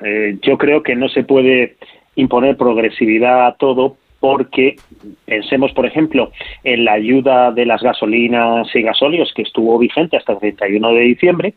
[0.43, 1.77] yo creo que no se puede
[2.17, 4.77] imponer progresividad a todo porque
[5.27, 6.31] pensemos, por ejemplo,
[6.63, 11.01] en la ayuda de las gasolinas y gasóleos que estuvo vigente hasta el 31 de
[11.01, 11.55] diciembre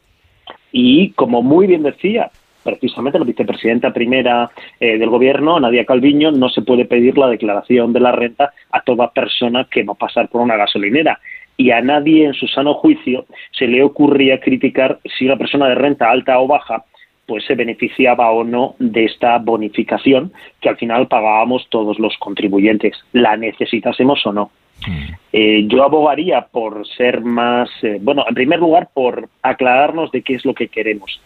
[0.72, 2.30] y, como muy bien decía
[2.63, 7.93] precisamente la vicepresidenta primera eh, del gobierno, Nadia Calviño, no se puede pedir la declaración
[7.93, 11.20] de la renta a toda persona que no pasar por una gasolinera.
[11.56, 13.26] Y a nadie en su sano juicio
[13.58, 16.84] se le ocurría criticar si una persona de renta alta o baja
[17.28, 22.98] pues se beneficiaba o no de esta bonificación que al final pagábamos todos los contribuyentes,
[23.12, 24.52] la necesitásemos o no.
[24.88, 25.13] Mm.
[25.34, 30.36] Eh, yo abogaría por ser más, eh, bueno, en primer lugar, por aclararnos de qué
[30.36, 31.20] es lo que queremos.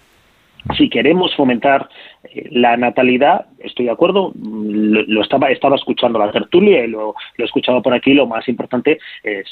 [0.78, 1.90] Si queremos fomentar
[2.24, 7.44] eh, la natalidad, estoy de acuerdo, lo, estaba, estaba escuchando la tertulia y lo, he
[7.44, 9.00] escuchado por aquí, lo más importante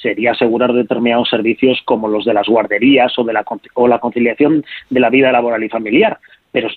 [0.02, 4.64] sería asegurar determinados servicios como los de las guarderías o, de la, o la conciliación
[4.90, 6.20] de la vida laboral y familiar.
[6.52, 6.70] Pero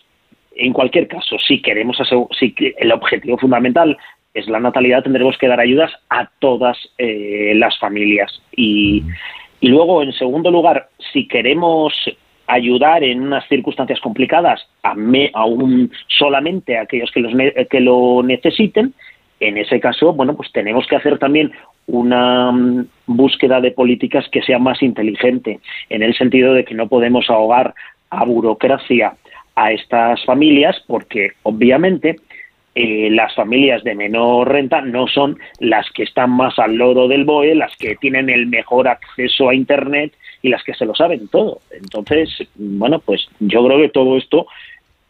[0.57, 1.97] en cualquier caso, si queremos
[2.39, 3.97] si el objetivo fundamental
[4.35, 8.43] es la natalidad, tendremos que dar ayudas a todas eh, las familias.
[8.57, 9.05] Y,
[9.61, 11.93] luego, en segundo lugar, si queremos
[12.47, 14.95] ayudar en unas circunstancias complicadas a
[16.09, 17.33] solamente a aquellos que, los,
[17.71, 18.95] que lo necesiten,
[19.41, 21.53] en ese caso, bueno, pues tenemos que hacer también
[21.87, 26.89] una mm, búsqueda de políticas que sea más inteligente, en el sentido de que no
[26.89, 27.75] podemos ahogar
[28.11, 29.15] a burocracia
[29.55, 32.17] a estas familias porque obviamente
[32.75, 37.25] eh, las familias de menor renta no son las que están más al loro del
[37.25, 41.29] BOE, las que tienen el mejor acceso a Internet y las que se lo saben
[41.29, 41.61] todo.
[41.71, 44.47] Entonces, bueno, pues yo creo que todo esto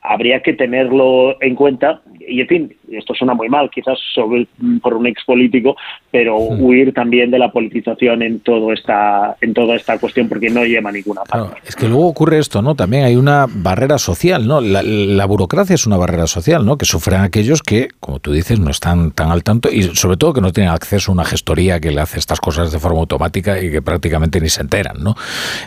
[0.03, 4.47] habría que tenerlo en cuenta y en fin, esto suena muy mal quizás sobre,
[4.83, 5.77] por un ex político,
[6.11, 10.65] pero huir también de la politización en todo esta en toda esta cuestión porque no
[10.65, 11.61] lleva a ninguna parte.
[11.67, 12.75] es que luego ocurre esto, ¿no?
[12.75, 14.61] También hay una barrera social, ¿no?
[14.61, 16.77] La, burocracia es una barrera social, ¿no?
[16.77, 20.33] Que sufren aquellos que, como tú dices, no están tan al tanto y sobre todo
[20.33, 23.63] que no tienen acceso a una gestoría que le hace estas cosas de forma automática
[23.63, 25.15] y que prácticamente ni se enteran, ¿no?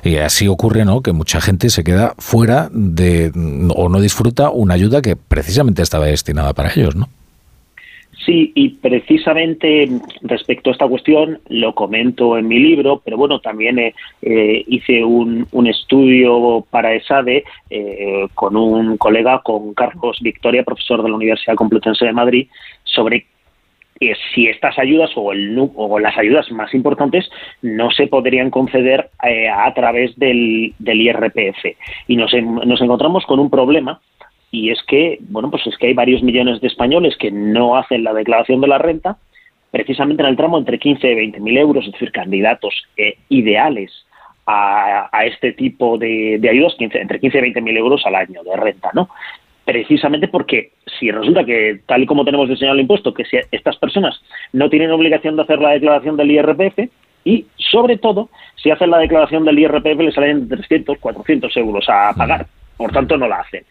[0.04, 1.02] Y así ocurre, ¿no?
[1.02, 3.32] Que mucha gente se queda fuera de
[3.76, 7.08] o no disfruta una ayuda que precisamente estaba destinada para ellos, ¿no?
[8.26, 9.88] Sí, y precisamente
[10.22, 15.04] respecto a esta cuestión lo comento en mi libro, pero bueno, también eh, eh, hice
[15.04, 21.56] un, estudio para ESADE eh, con un colega, con Carlos Victoria, profesor de la Universidad
[21.56, 22.48] Complutense de Madrid,
[22.84, 23.28] sobre
[24.34, 27.30] si estas ayudas o, el, o las ayudas más importantes
[27.62, 31.78] no se podrían conceder a través del, del IRPF.
[32.08, 34.02] Y nos, nos encontramos con un problema
[34.56, 38.06] y es que, bueno, pues es que hay varios millones de españoles que no hacen
[38.06, 39.18] la declaración de la renta,
[39.70, 43.92] precisamente en el tramo entre 15 y 20 mil euros, es decir, candidatos eh, ideales
[44.48, 48.92] a, este tipo de, ayudas, entre 15 y 20 mil euros al año de renta,
[48.94, 49.10] ¿no?
[49.66, 53.76] Precisamente porque si resulta que, tal y como tenemos diseñado el impuesto, que si estas
[53.76, 54.22] personas
[54.54, 56.80] no tienen obligación de hacer la declaración del IRPF,
[57.26, 62.14] y sobre todo, si hacen la declaración del IRPF les salen 300, 400 euros a
[62.14, 62.46] pagar,
[62.78, 63.66] por tanto no la hacen.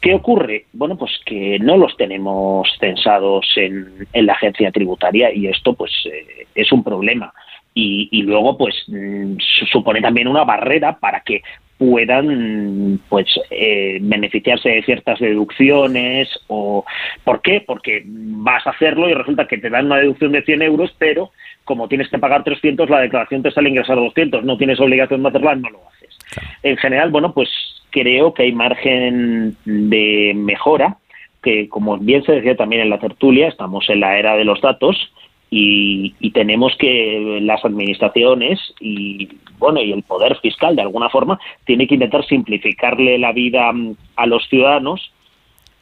[0.00, 0.66] ¿Qué ocurre?
[0.72, 6.46] Bueno, pues que no los tenemos censados en, la agencia tributaria y esto pues eh,
[6.54, 7.32] es un problema.
[7.78, 9.36] Y, luego pues mm,
[9.70, 11.42] supone también una barrera para que
[11.78, 16.84] puedan pues eh, beneficiarse de ciertas deducciones o
[17.22, 17.62] ¿por qué?
[17.66, 21.32] Porque vas a hacerlo y resulta que te dan una deducción de 100 euros pero
[21.64, 25.28] como tienes que pagar 300 la declaración te sale ingresar 200 no tienes obligación de
[25.28, 26.16] hacerla no lo haces
[26.62, 27.50] en general bueno pues
[27.90, 30.98] creo que hay margen de mejora,
[31.42, 34.60] que como bien se decía también en la tertulia, estamos en la era de los
[34.60, 35.12] datos
[35.48, 41.38] y, y, tenemos que las administraciones y bueno y el poder fiscal de alguna forma
[41.64, 45.12] tiene que intentar simplificarle la vida mm, a los ciudadanos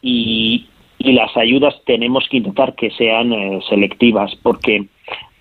[0.03, 0.67] y,
[0.99, 4.85] y las ayudas tenemos que intentar que sean eh, selectivas porque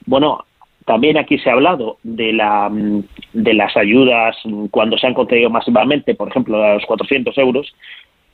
[0.05, 0.45] bueno
[0.85, 4.35] también aquí se ha hablado de, la, mm, de las ayudas
[4.71, 7.73] cuando se han concedido masivamente, por ejemplo, a los 400 euros,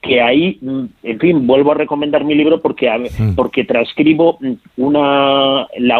[0.01, 2.89] que ahí, mm, en fin, vuelvo a recomendar mi libro porque,
[3.35, 4.39] porque transcribo
[4.77, 5.99] una, la,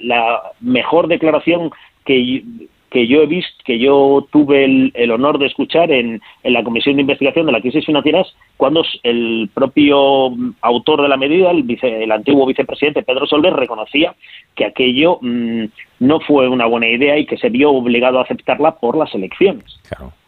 [0.00, 1.70] la mejor declaración
[2.04, 2.44] que,
[2.92, 6.96] que yo he visto, que yo tuve el, honor de escuchar en, en, la Comisión
[6.96, 8.26] de Investigación de la Crisis Financieras,
[8.58, 14.14] cuando el propio autor de la medida, el, vice, el antiguo vicepresidente Pedro Solver, reconocía
[14.54, 15.64] que aquello mm,
[16.00, 19.80] no fue una buena idea y que se vio obligado a aceptarla por las elecciones.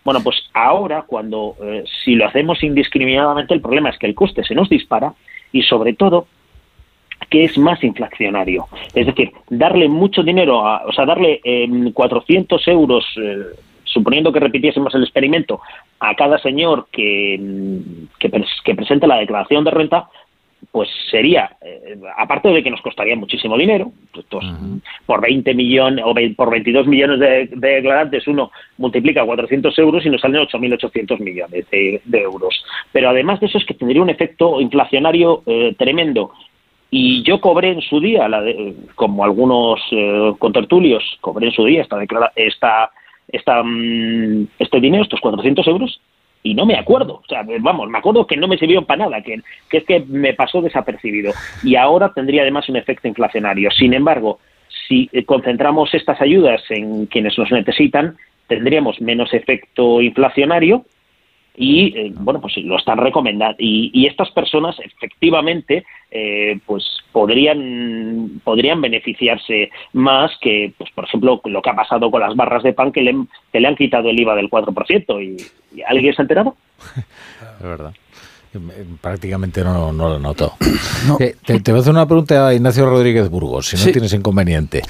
[0.02, 4.42] Bueno, pues ahora, cuando eh, si lo hacemos indiscriminadamente, el problema es que el coste
[4.42, 5.12] se nos dispara
[5.52, 6.26] y sobre todo
[7.26, 8.66] que es más inflacionario.
[8.94, 11.40] Es decir, darle mucho dinero, o sea, darle
[11.92, 13.38] 400 em, euros, eh,
[13.84, 15.60] suponiendo que repitiésemos el experimento,
[16.00, 17.40] a cada señor que,
[18.18, 18.30] que,
[18.64, 20.08] que presente la declaración de renta,
[20.70, 24.26] pues sería, eh, aparte de que nos costaría muchísimo dinero, pues,
[25.06, 30.20] por 20 millones o por 22 millones de, declarantes uno multiplica 400 euros y nos
[30.20, 32.64] salen 8.800 millones de, euros.
[32.92, 36.32] Pero además de eso es que tendría un efecto inflacionario eh, tremendo
[36.96, 38.40] y yo cobré en su día, la
[38.94, 41.98] como algunos eh, contertulios, cobré en su día esta,
[42.36, 42.90] esta,
[43.26, 46.00] esta, mm, este dinero, estos 400 euros,
[46.44, 47.14] y no me acuerdo.
[47.14, 50.04] O sea, vamos, me acuerdo que no me sirvió para nada, que, que es que
[50.06, 51.32] me pasó desapercibido.
[51.64, 53.72] Y ahora tendría además un efecto inflacionario.
[53.72, 54.38] Sin embargo,
[54.86, 60.84] si eh, concentramos estas ayudas en quienes nos necesitan, tendríamos menos efecto inflacionario
[61.56, 68.80] y eh, bueno pues lo están recomendando y, estas personas efectivamente eh, pues podrían podrían
[68.80, 72.92] beneficiarse más que pues por ejemplo lo que ha pasado con las barras de pan
[72.92, 73.14] que le,
[73.52, 76.56] que le han quitado el IVA del 4% y, y alguien se ha enterado
[77.60, 77.94] es verdad
[79.00, 80.54] Prácticamente no, lo noto.
[81.20, 84.82] Eh, te, voy a hacer una pregunta a Ignacio Rodríguez Burgos, si no tienes inconveniente.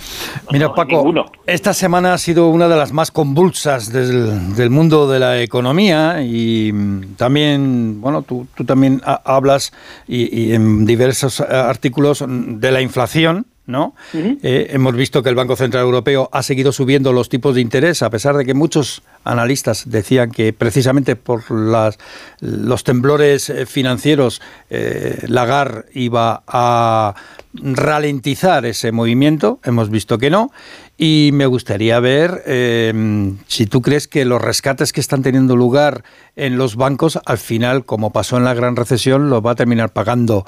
[0.50, 1.12] Mira, Paco,
[1.46, 6.72] esta semana ha sido una de las más convulsas del, mundo de la economía y
[7.16, 9.72] también, bueno, tú, también hablas
[10.06, 13.94] y en diversos artículos de la inflación ¿no?
[14.12, 18.02] Eh, hemos visto que el Banco Central Europeo ha seguido subiendo los tipos de interés,
[18.02, 21.98] a pesar de que muchos analistas decían que precisamente por las,
[22.40, 27.14] los temblores eh, financieros eh, Lagarde iba a
[27.54, 29.60] ralentizar ese movimiento.
[29.64, 30.50] Hemos visto que no.
[30.96, 36.04] Y me gustaría ver em, si tú crees que los rescates que están teniendo lugar
[36.36, 39.92] en los bancos, al final, como pasó en la gran recesión, los va a terminar
[39.92, 40.46] pagando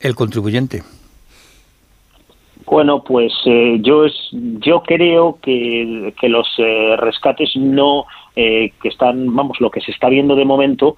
[0.00, 0.82] el contribuyente.
[2.66, 8.88] Bueno, pues eh, yo es, yo creo que, que los eh, rescates no eh, que
[8.88, 10.96] están, vamos, lo que se está viendo de momento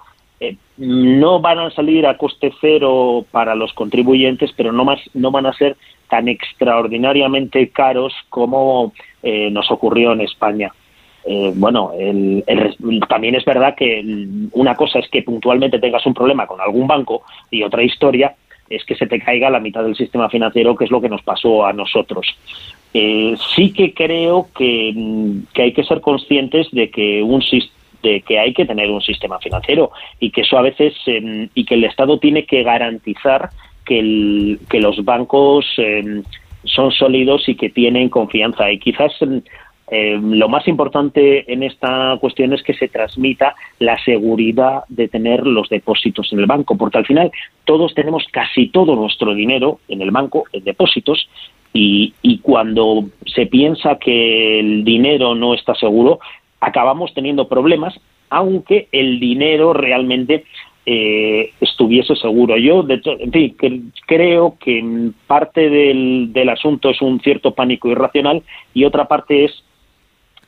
[0.76, 5.46] no van a salir a coste cero para los contribuyentes, pero no más no van
[5.46, 5.76] a ser
[6.08, 8.92] tan extraordinariamente caros como
[9.24, 10.72] nos ocurrió en España.
[11.56, 11.90] bueno,
[13.08, 14.00] también es verdad que
[14.52, 18.36] una cosa es que puntualmente tengas un problema con algún banco y otra historia
[18.70, 21.22] es que se te caiga la mitad del sistema financiero, que es lo que nos
[21.22, 22.26] pasó a nosotros.
[22.94, 27.42] Eh, sí que creo que, mm, que, hay que ser conscientes de que un
[28.02, 31.64] de que hay que tener un sistema financiero y que eso a veces em, y
[31.64, 33.50] que el Estado tiene que garantizar
[33.84, 36.22] que, el, que los bancos em,
[36.64, 39.42] son sólidos y que tienen confianza y quizás em,
[39.90, 45.46] eh, lo más importante en esta cuestión es que se transmita la seguridad de tener
[45.46, 47.32] los depósitos en el banco, porque al final
[47.64, 51.28] todos tenemos casi todo nuestro dinero en el banco, en depósitos,
[51.72, 56.18] y, cuando se piensa que el dinero no está seguro,
[56.60, 57.94] acabamos teniendo problemas,
[58.30, 60.44] aunque el dinero realmente
[60.86, 62.56] eh, estuviese seguro.
[62.56, 68.42] Yo, de en fin, creo que parte del asunto es un cierto pánico irracional
[68.74, 69.62] y otra parte es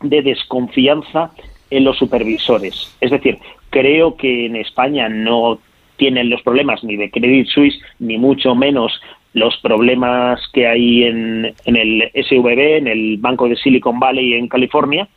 [0.01, 1.30] de desconfianza
[1.70, 2.96] en los supervisores.
[3.01, 3.38] Es decir,
[3.70, 5.59] creo que en España no
[5.96, 9.01] tienen los problemas ni de Credit Suisse, ni mucho menos
[9.32, 14.48] los problemas que hay en, en el SVB, en el Banco de Silicon Valley en
[14.48, 15.09] California,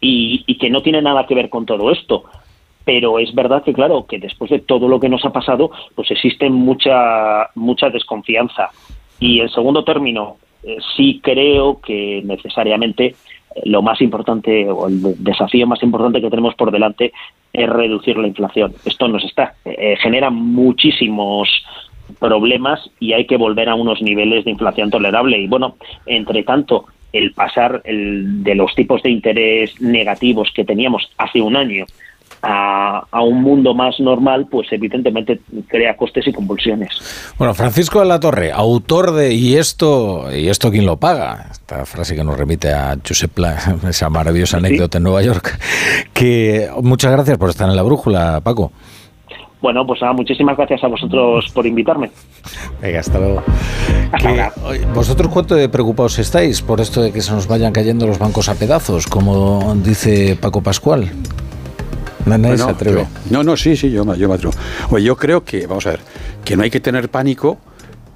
[0.00, 2.24] y, que no tiene nada que ver con todo esto.
[2.84, 6.10] Pero es verdad que, claro, que después de todo lo que nos ha pasado, pues
[6.10, 8.70] existe mucha, mucha desconfianza.
[9.20, 13.14] Y en segundo término, eh, sí creo que necesariamente
[13.64, 17.12] lo más importante o el desafío más importante que tenemos por delante
[17.52, 18.74] es reducir la inflación.
[18.84, 21.48] Esto nos está eh, genera muchísimos
[22.18, 25.38] problemas y hay que volver a unos niveles de inflación tolerable.
[25.38, 25.76] Y bueno,
[26.06, 31.56] entre tanto, el pasar el, de los tipos de interés negativos que teníamos hace un
[31.56, 31.86] año
[32.42, 36.90] a, a, un mundo más normal, pues evidentemente crea costes y convulsiones.
[37.38, 41.46] Bueno, Francisco de la Torre, autor de ¿Y esto, y esto quién lo paga?
[41.50, 43.56] Esta frase que nos remite a Josep Pla,
[43.88, 45.58] esa maravillosa anécdota en Nueva York.
[46.12, 48.72] Que muchas gracias por estar en la brújula, Paco.
[49.62, 52.10] Bueno, pues nada, muchísimas gracias a vosotros por invitarme.
[52.80, 53.42] Venga, hasta luego.
[54.94, 58.48] ¿Vosotros cuánto de preocupados estáis por esto de que se nos vayan cayendo los bancos
[58.48, 61.10] a pedazos, como dice Paco Pascual?
[62.26, 63.06] Nadie se atreve.
[63.30, 64.54] no, no, sí, sí, yo, yo me atrevo.
[64.90, 66.00] Oye, yo creo que, vamos a ver,
[66.44, 67.58] que no hay que tener pánico,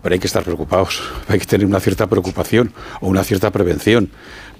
[0.02, 1.02] pero hay que estar preocupados.
[1.28, 4.11] Hay que tener una cierta preocupación o una cierta prevención.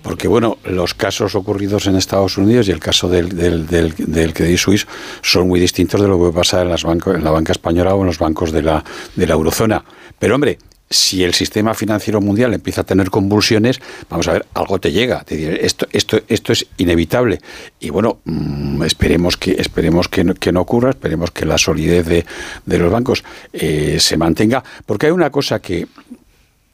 [0.03, 4.33] Porque, bueno, los casos ocurridos en Estados Unidos y el caso del, del, del, del
[4.33, 4.87] Credit Suisse
[5.21, 8.07] son muy distintos de lo que pasar en, las en la banca española o en
[8.07, 8.83] los bancos de la,
[9.17, 9.85] de la eurozona.
[10.19, 10.59] Pero, hombre,
[10.91, 15.25] si el sistema financiero mundial empieza a tener convulsiones, vamos a ver, algo te llega.
[15.29, 17.41] Esto, esto, esto es inevitable.
[17.81, 22.07] Y bueno, mm, esperemos que, esperemos que no, que no ocurra, esperemos que la solidez
[22.07, 22.27] de,
[22.67, 25.87] de los bancos eh, se mantenga, porque hay una cosa que,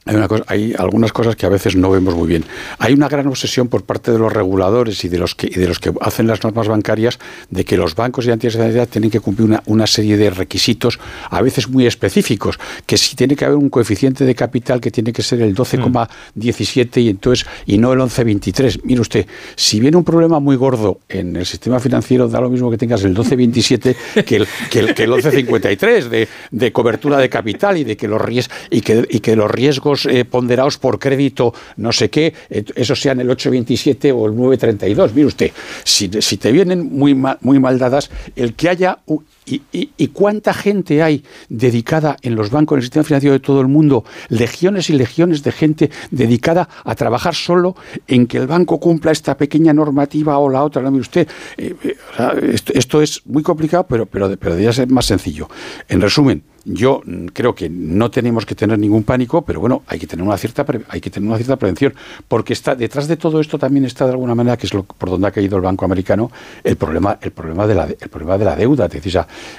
[0.03, 2.43] hay, una cosa, hay algunas cosas que a veces no vemos muy bien.
[2.79, 5.67] Hay una gran obsesión por parte de los reguladores y de los que, y de
[5.67, 7.19] los que hacen las normas bancarias
[7.51, 10.99] de que los bancos y entidades tienen que cumplir una, una, serie de requisitos,
[11.29, 15.13] a veces muy específicos, que si tiene que haber un coeficiente de capital que tiene
[15.13, 18.81] que ser el 12,17 y entonces y no el 11,23.
[18.83, 22.71] Mire usted, si viene un problema muy gordo en el sistema financiero, da lo mismo
[22.71, 27.29] que tengas el 12,27 que el, que el, que el 11,53 de, de cobertura de
[27.29, 30.99] capital y de que los ries, y que, y que los riesgos eh, ponderados por
[30.99, 35.13] crédito, no sé qué, eh, eso sean el 827 o el 932.
[35.13, 35.51] Mire usted,
[35.83, 38.99] si, te vienen muy mal, muy mal dadas, el que haya...
[39.45, 43.59] y, y, cuánta gente hay dedicada en los bancos, en el sistema financiero de todo
[43.59, 44.05] el mundo?
[44.29, 47.75] Legiones y legiones de gente dedicada a trabajar solo
[48.07, 50.83] en que el banco cumpla esta pequeña normativa o la otra.
[50.83, 51.27] No, usted,
[51.57, 55.49] eh, eh, esto, es muy complicado, pero, pero, pero debería ser más sencillo.
[55.89, 57.01] En resumen, yo
[57.33, 60.65] creo que no tenemos que tener ningún pánico, pero bueno, hay que tener una cierta
[60.89, 61.93] hay que tener una cierta prevención,
[62.27, 65.09] porque está detrás de todo esto también está de alguna manera que es lo, por
[65.09, 66.31] donde ha caído el banco americano
[66.63, 69.11] el problema el problema de la el problema de la deuda, es decir,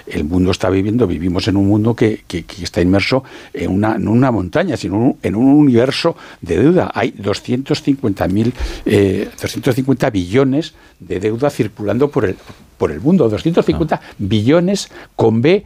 [0.06, 3.98] el mundo está viviendo, vivimos en un mundo que, que, que está inmerso en una
[3.98, 6.90] no una montaña, sino un, en un universo de deuda.
[6.94, 8.52] Hay 250.000
[8.86, 12.36] eh, 250 billones de deuda circulando por el
[12.78, 14.00] por el mundo, 250 ah.
[14.18, 15.64] billones con B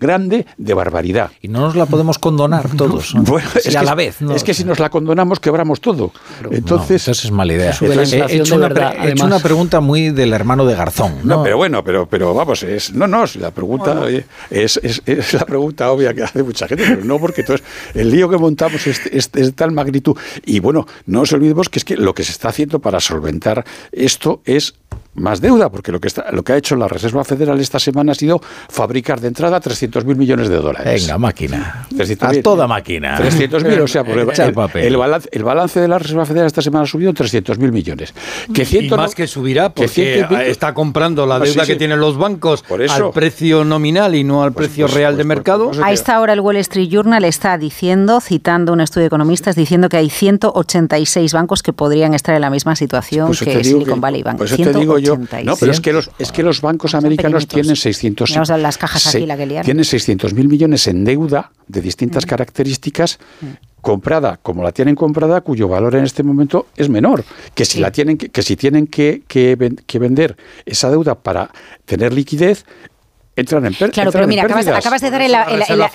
[0.00, 1.30] grande de barbaridad.
[1.40, 3.14] Y no nos la podemos condonar todos.
[3.14, 3.22] ¿no?
[3.22, 4.20] Bueno, es, a que, la vez.
[4.20, 4.34] ¿no?
[4.34, 6.12] es que si nos la condonamos, quebramos todo.
[6.38, 7.76] Pero, entonces, no, es mala idea.
[7.80, 11.18] Entonces, he, hecho una, verdad, he hecho una pregunta muy del hermano de Garzón.
[11.24, 14.22] No, no pero bueno, pero, pero vamos, es, no, no, la pregunta bueno.
[14.50, 18.10] es, es, es, la pregunta obvia que hace mucha gente, pero no porque entonces el
[18.10, 20.16] lío que montamos es, es, de tal magnitud.
[20.44, 23.64] Y bueno, no nos olvidemos que es que lo que se está haciendo para solventar
[23.92, 24.74] esto es
[25.14, 28.12] más deuda, porque lo que, está, lo que ha hecho la Reserva Federal esta semana
[28.12, 31.02] ha sido fabricar de entrada 300.000 millones de dólares.
[31.02, 31.86] Venga, máquina.
[32.20, 33.18] A toda máquina.
[33.18, 34.40] 300.000, o sea, por el, el,
[34.84, 38.14] el, balance, el, balance, de la Reserva Federal esta semana ha subido 300.000 millones.
[38.52, 41.74] Que ciento, y más que subirá porque que está comprando la deuda ah, sí, que
[41.74, 41.78] sí.
[41.78, 43.06] tienen los bancos por eso.
[43.06, 45.70] al precio nominal y no al pues, precio pues, real pues, de mercado.
[45.82, 49.88] A esta hora el Wall Street Journal está diciendo, citando un estudio de economistas, diciendo
[49.88, 54.22] que hay 186 bancos que podrían estar en la misma situación que Silicon que, Valley
[54.22, 54.38] Bank.
[54.38, 57.76] Pues te digo yo, no, pero es que los, es que los bancos americanos tienen
[57.76, 61.80] 600 Vamos a las cajas aquí, la que tienen 600 mil millones en deuda de
[61.80, 62.28] distintas mm.
[62.28, 63.46] características mm.
[63.80, 67.80] comprada como la tienen comprada cuyo valor en este momento es menor que si sí.
[67.80, 70.36] la tienen que, que si tienen que, que, que vender
[70.66, 71.50] esa deuda para
[71.84, 72.64] tener liquidez
[73.40, 73.94] entran en pérdidas.
[73.94, 75.88] Claro, pero mira, acabas, acabas, de dar el, el, el, la,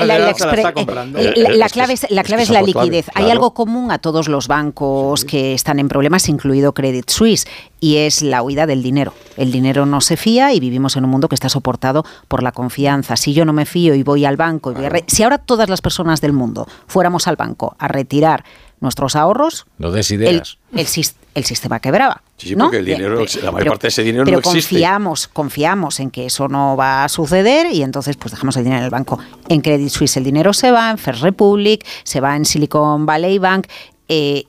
[1.69, 3.05] clave es la, clave es la liquidez.
[3.05, 3.25] Claro.
[3.25, 5.27] Hay algo común a todos los bancos sí.
[5.27, 7.47] que están en problemas, incluido Credit Suisse,
[7.79, 9.13] y es la huida del dinero.
[9.37, 12.51] El dinero no se fía y vivimos en un mundo que está soportado por la
[12.51, 13.15] confianza.
[13.15, 15.03] Si yo no me fío y voy al banco, y voy re...
[15.07, 18.43] si ahora todas las personas del mundo fuéramos al banco a retirar
[18.83, 20.57] nuestros ahorros, no des ideas.
[20.71, 20.87] El, el,
[21.33, 22.21] el sistema quebraba.
[22.37, 22.65] Sí, sí ¿no?
[22.65, 24.75] porque el dinero, pero, la mayor pero, parte de ese dinero pero no existe.
[24.75, 28.79] Confiamos, confiamos en que eso no va a suceder y entonces pues dejamos el dinero
[28.79, 29.17] en el banco.
[29.49, 33.39] En Credit Suisse el dinero se va, en First Republic, se va en Silicon Valley
[33.39, 33.67] Bank
[34.09, 34.43] eh,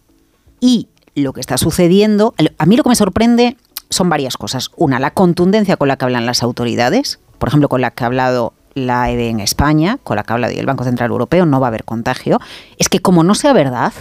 [0.60, 3.56] y lo que está sucediendo, a mí lo que me sorprende
[3.88, 4.70] son varias cosas.
[4.76, 8.08] Una, la contundencia con la que hablan las autoridades, por ejemplo, con la que ha
[8.08, 11.68] hablado la EB en España, con la que habla el Banco Central Europeo, no va
[11.68, 12.40] a haber contagio.
[12.78, 13.92] Es que como no sea verdad,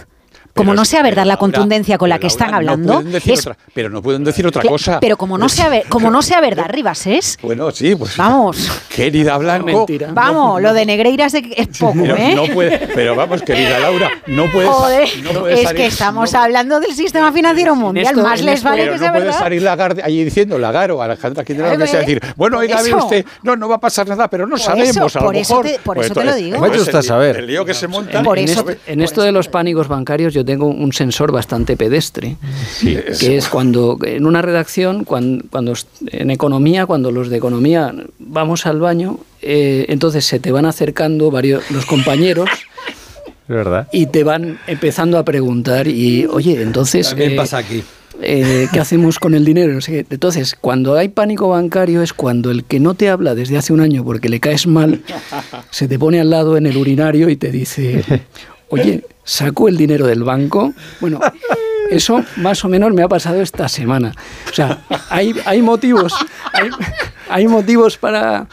[0.53, 3.39] como no sea verdad la contundencia con la que están no hablando, pueden decir es-
[3.41, 4.99] otra- pero no pueden decir otra cosa.
[4.99, 8.15] Pero como no sea, ver- como no sea verdad, Ribasés, Bueno, sí, pues.
[8.17, 8.69] Vamos.
[8.93, 9.85] Querida Blanco.
[10.11, 12.33] vamos, lo de Negreiras es es poco, Pero ¿eh?
[12.35, 14.69] no puede, pero vamos, querida Laura, no puedes.
[14.69, 18.55] Joder, no puedes es salir- que estamos hablando del sistema financiero mundial, esto- más les
[18.55, 19.39] esto- vale que no sea puede verdad.
[19.39, 22.97] salir Lagarde allí diciendo Lagaro, Alejandra que sea decir, bueno, oiga, ve eso.
[22.97, 25.35] usted, no, no va a pasar nada, pero no Por sabemos, eso, a lo por
[25.35, 25.65] eso mejor.
[25.65, 26.65] te- por Pues eso te lo digo.
[26.65, 27.37] El- saber.
[27.37, 28.21] El lío que se monta.
[28.35, 32.35] Eso- en esto de los pánicos bancarios yo tengo un sensor bastante pedestre,
[32.81, 35.73] que es cuando en una redacción, cuando, cuando
[36.07, 41.31] en economía, cuando los de economía vamos al baño, eh, entonces se te van acercando
[41.31, 42.49] varios los compañeros
[43.47, 43.87] Es verdad.
[43.91, 47.83] y te van empezando a preguntar y oye, entonces También eh, pasa aquí.
[48.21, 49.77] eh, ¿qué hacemos con el dinero?
[49.85, 53.81] Entonces, cuando hay pánico bancario es cuando el que no te habla desde hace un
[53.81, 55.01] año porque le caes mal,
[55.71, 58.01] se te pone al lado en el urinario y te dice,
[58.73, 60.73] oye, ¿saco el dinero del banco?
[60.99, 61.19] Bueno,
[61.89, 64.13] eso más o menos me ha pasado esta semana.
[64.49, 66.13] O sea, hay, hay motivos,
[66.53, 66.69] hay,
[67.29, 68.47] hay motivos para,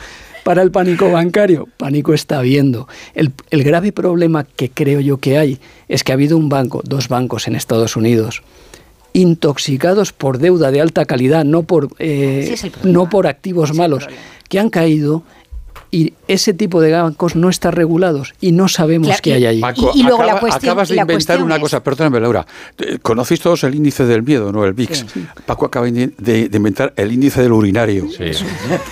[0.45, 1.69] para el pánico bancario.
[1.77, 2.89] Pánico está habiendo.
[3.15, 5.59] El, el grave problema que creo yo que hay
[5.89, 8.43] es que ha habido un banco, dos bancos en Estados Unidos,
[9.13, 12.55] intoxicados por deuda de alta calidad, no por, eh,
[12.85, 14.07] no por activos malos,
[14.49, 15.23] que han caído
[15.93, 19.47] y ese tipo de bancos no están regulados y no sabemos Claro, qué y- hay
[19.47, 19.61] allí.
[19.61, 21.61] Paco, Y- y luego la acaba- cuestión- acabas y de la inventar cuestión una es-
[21.63, 22.47] cosa, perdóname Laura.
[22.79, 24.65] Eh, Conocéis todos el índice del miedo, ¿no?
[24.65, 25.05] El VIX.
[25.47, 28.07] Paco acaba de, de- inventar el índice del urinario.
[28.11, 28.45] Sí.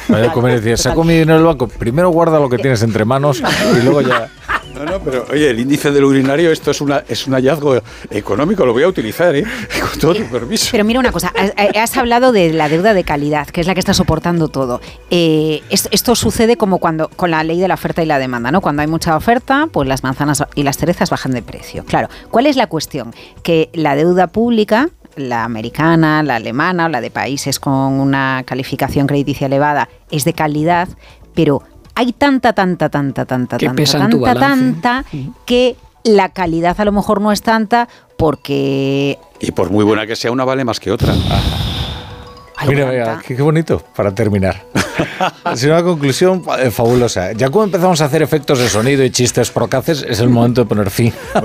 [0.09, 0.77] Vaya conveniencia.
[0.77, 1.69] Saco mi dinero del banco.
[1.69, 3.43] Primero guarda lo que tienes entre manos
[3.79, 4.29] y luego ya.
[4.79, 8.65] No, no, pero oye, el índice del urinario, esto es, una, es un hallazgo económico,
[8.65, 9.45] lo voy a utilizar, ¿eh?
[9.91, 10.69] Con todo tu permiso.
[10.73, 13.75] Pero mira una cosa, has, has hablado de la deuda de calidad, que es la
[13.75, 14.81] que está soportando todo.
[15.11, 18.51] Eh, es- esto sucede como cuando con la ley de la oferta y la demanda,
[18.53, 18.61] ¿no?
[18.61, 21.85] Cuando hay mucha oferta, pues las manzanas y las cerezas bajan de precio.
[21.85, 23.15] Claro, ¿cuál es la cuestión?
[23.43, 29.09] Que la deuda pública la americana, la alemana o la de países con una calificación
[29.09, 30.89] crediticia elevada es de calidad,
[31.35, 31.63] pero
[31.99, 35.05] hay tanta, tanta, tanta, tanta, Que tanta, pesa en tu tanta, tanta
[35.45, 35.75] que
[36.05, 40.31] la calidad a lo mejor no es tanta porque Y por muy buena que sea,
[40.31, 41.13] una vale más que otra.
[42.67, 44.63] Mira, mira, qué, qué bonito para terminar.
[45.53, 47.33] Es una conclusión eh, fabulosa.
[47.33, 50.69] Ya como empezamos a hacer efectos de sonido y chistes procaces, es el momento de
[50.69, 51.13] poner fin.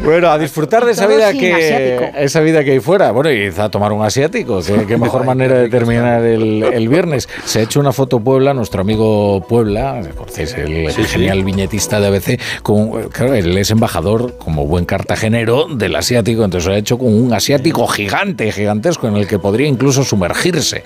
[0.00, 3.10] Bueno, a disfrutar de esa vida que esa vida que hay fuera.
[3.12, 4.60] Bueno, y a tomar un asiático.
[4.66, 7.28] Qué, qué mejor manera de terminar el, el viernes.
[7.44, 12.40] Se ha hecho una foto Puebla, nuestro amigo Puebla, conocéis el genial viñetista de ABC,
[12.62, 17.12] con, claro, él es embajador como buen cartagenero del asiático, entonces lo ha hecho con
[17.12, 20.82] un asiático gigante, gigantesco, en el que podría incluso sumergirse.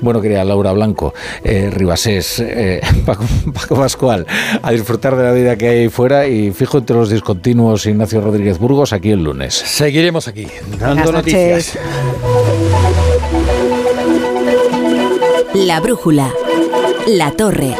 [0.00, 1.12] Bueno, querida Laura Blanco,
[1.44, 4.26] eh, Ribasés, eh, Paco, Paco Pascual,
[4.62, 8.22] a disfrutar de la vida que hay ahí fuera y fijo entre los discontinuos Ignacio
[8.22, 9.54] Rodríguez Burgos aquí el lunes.
[9.54, 10.46] Seguiremos aquí,
[10.78, 11.78] dando noticias.
[15.54, 16.32] La brújula.
[17.06, 17.74] La torre.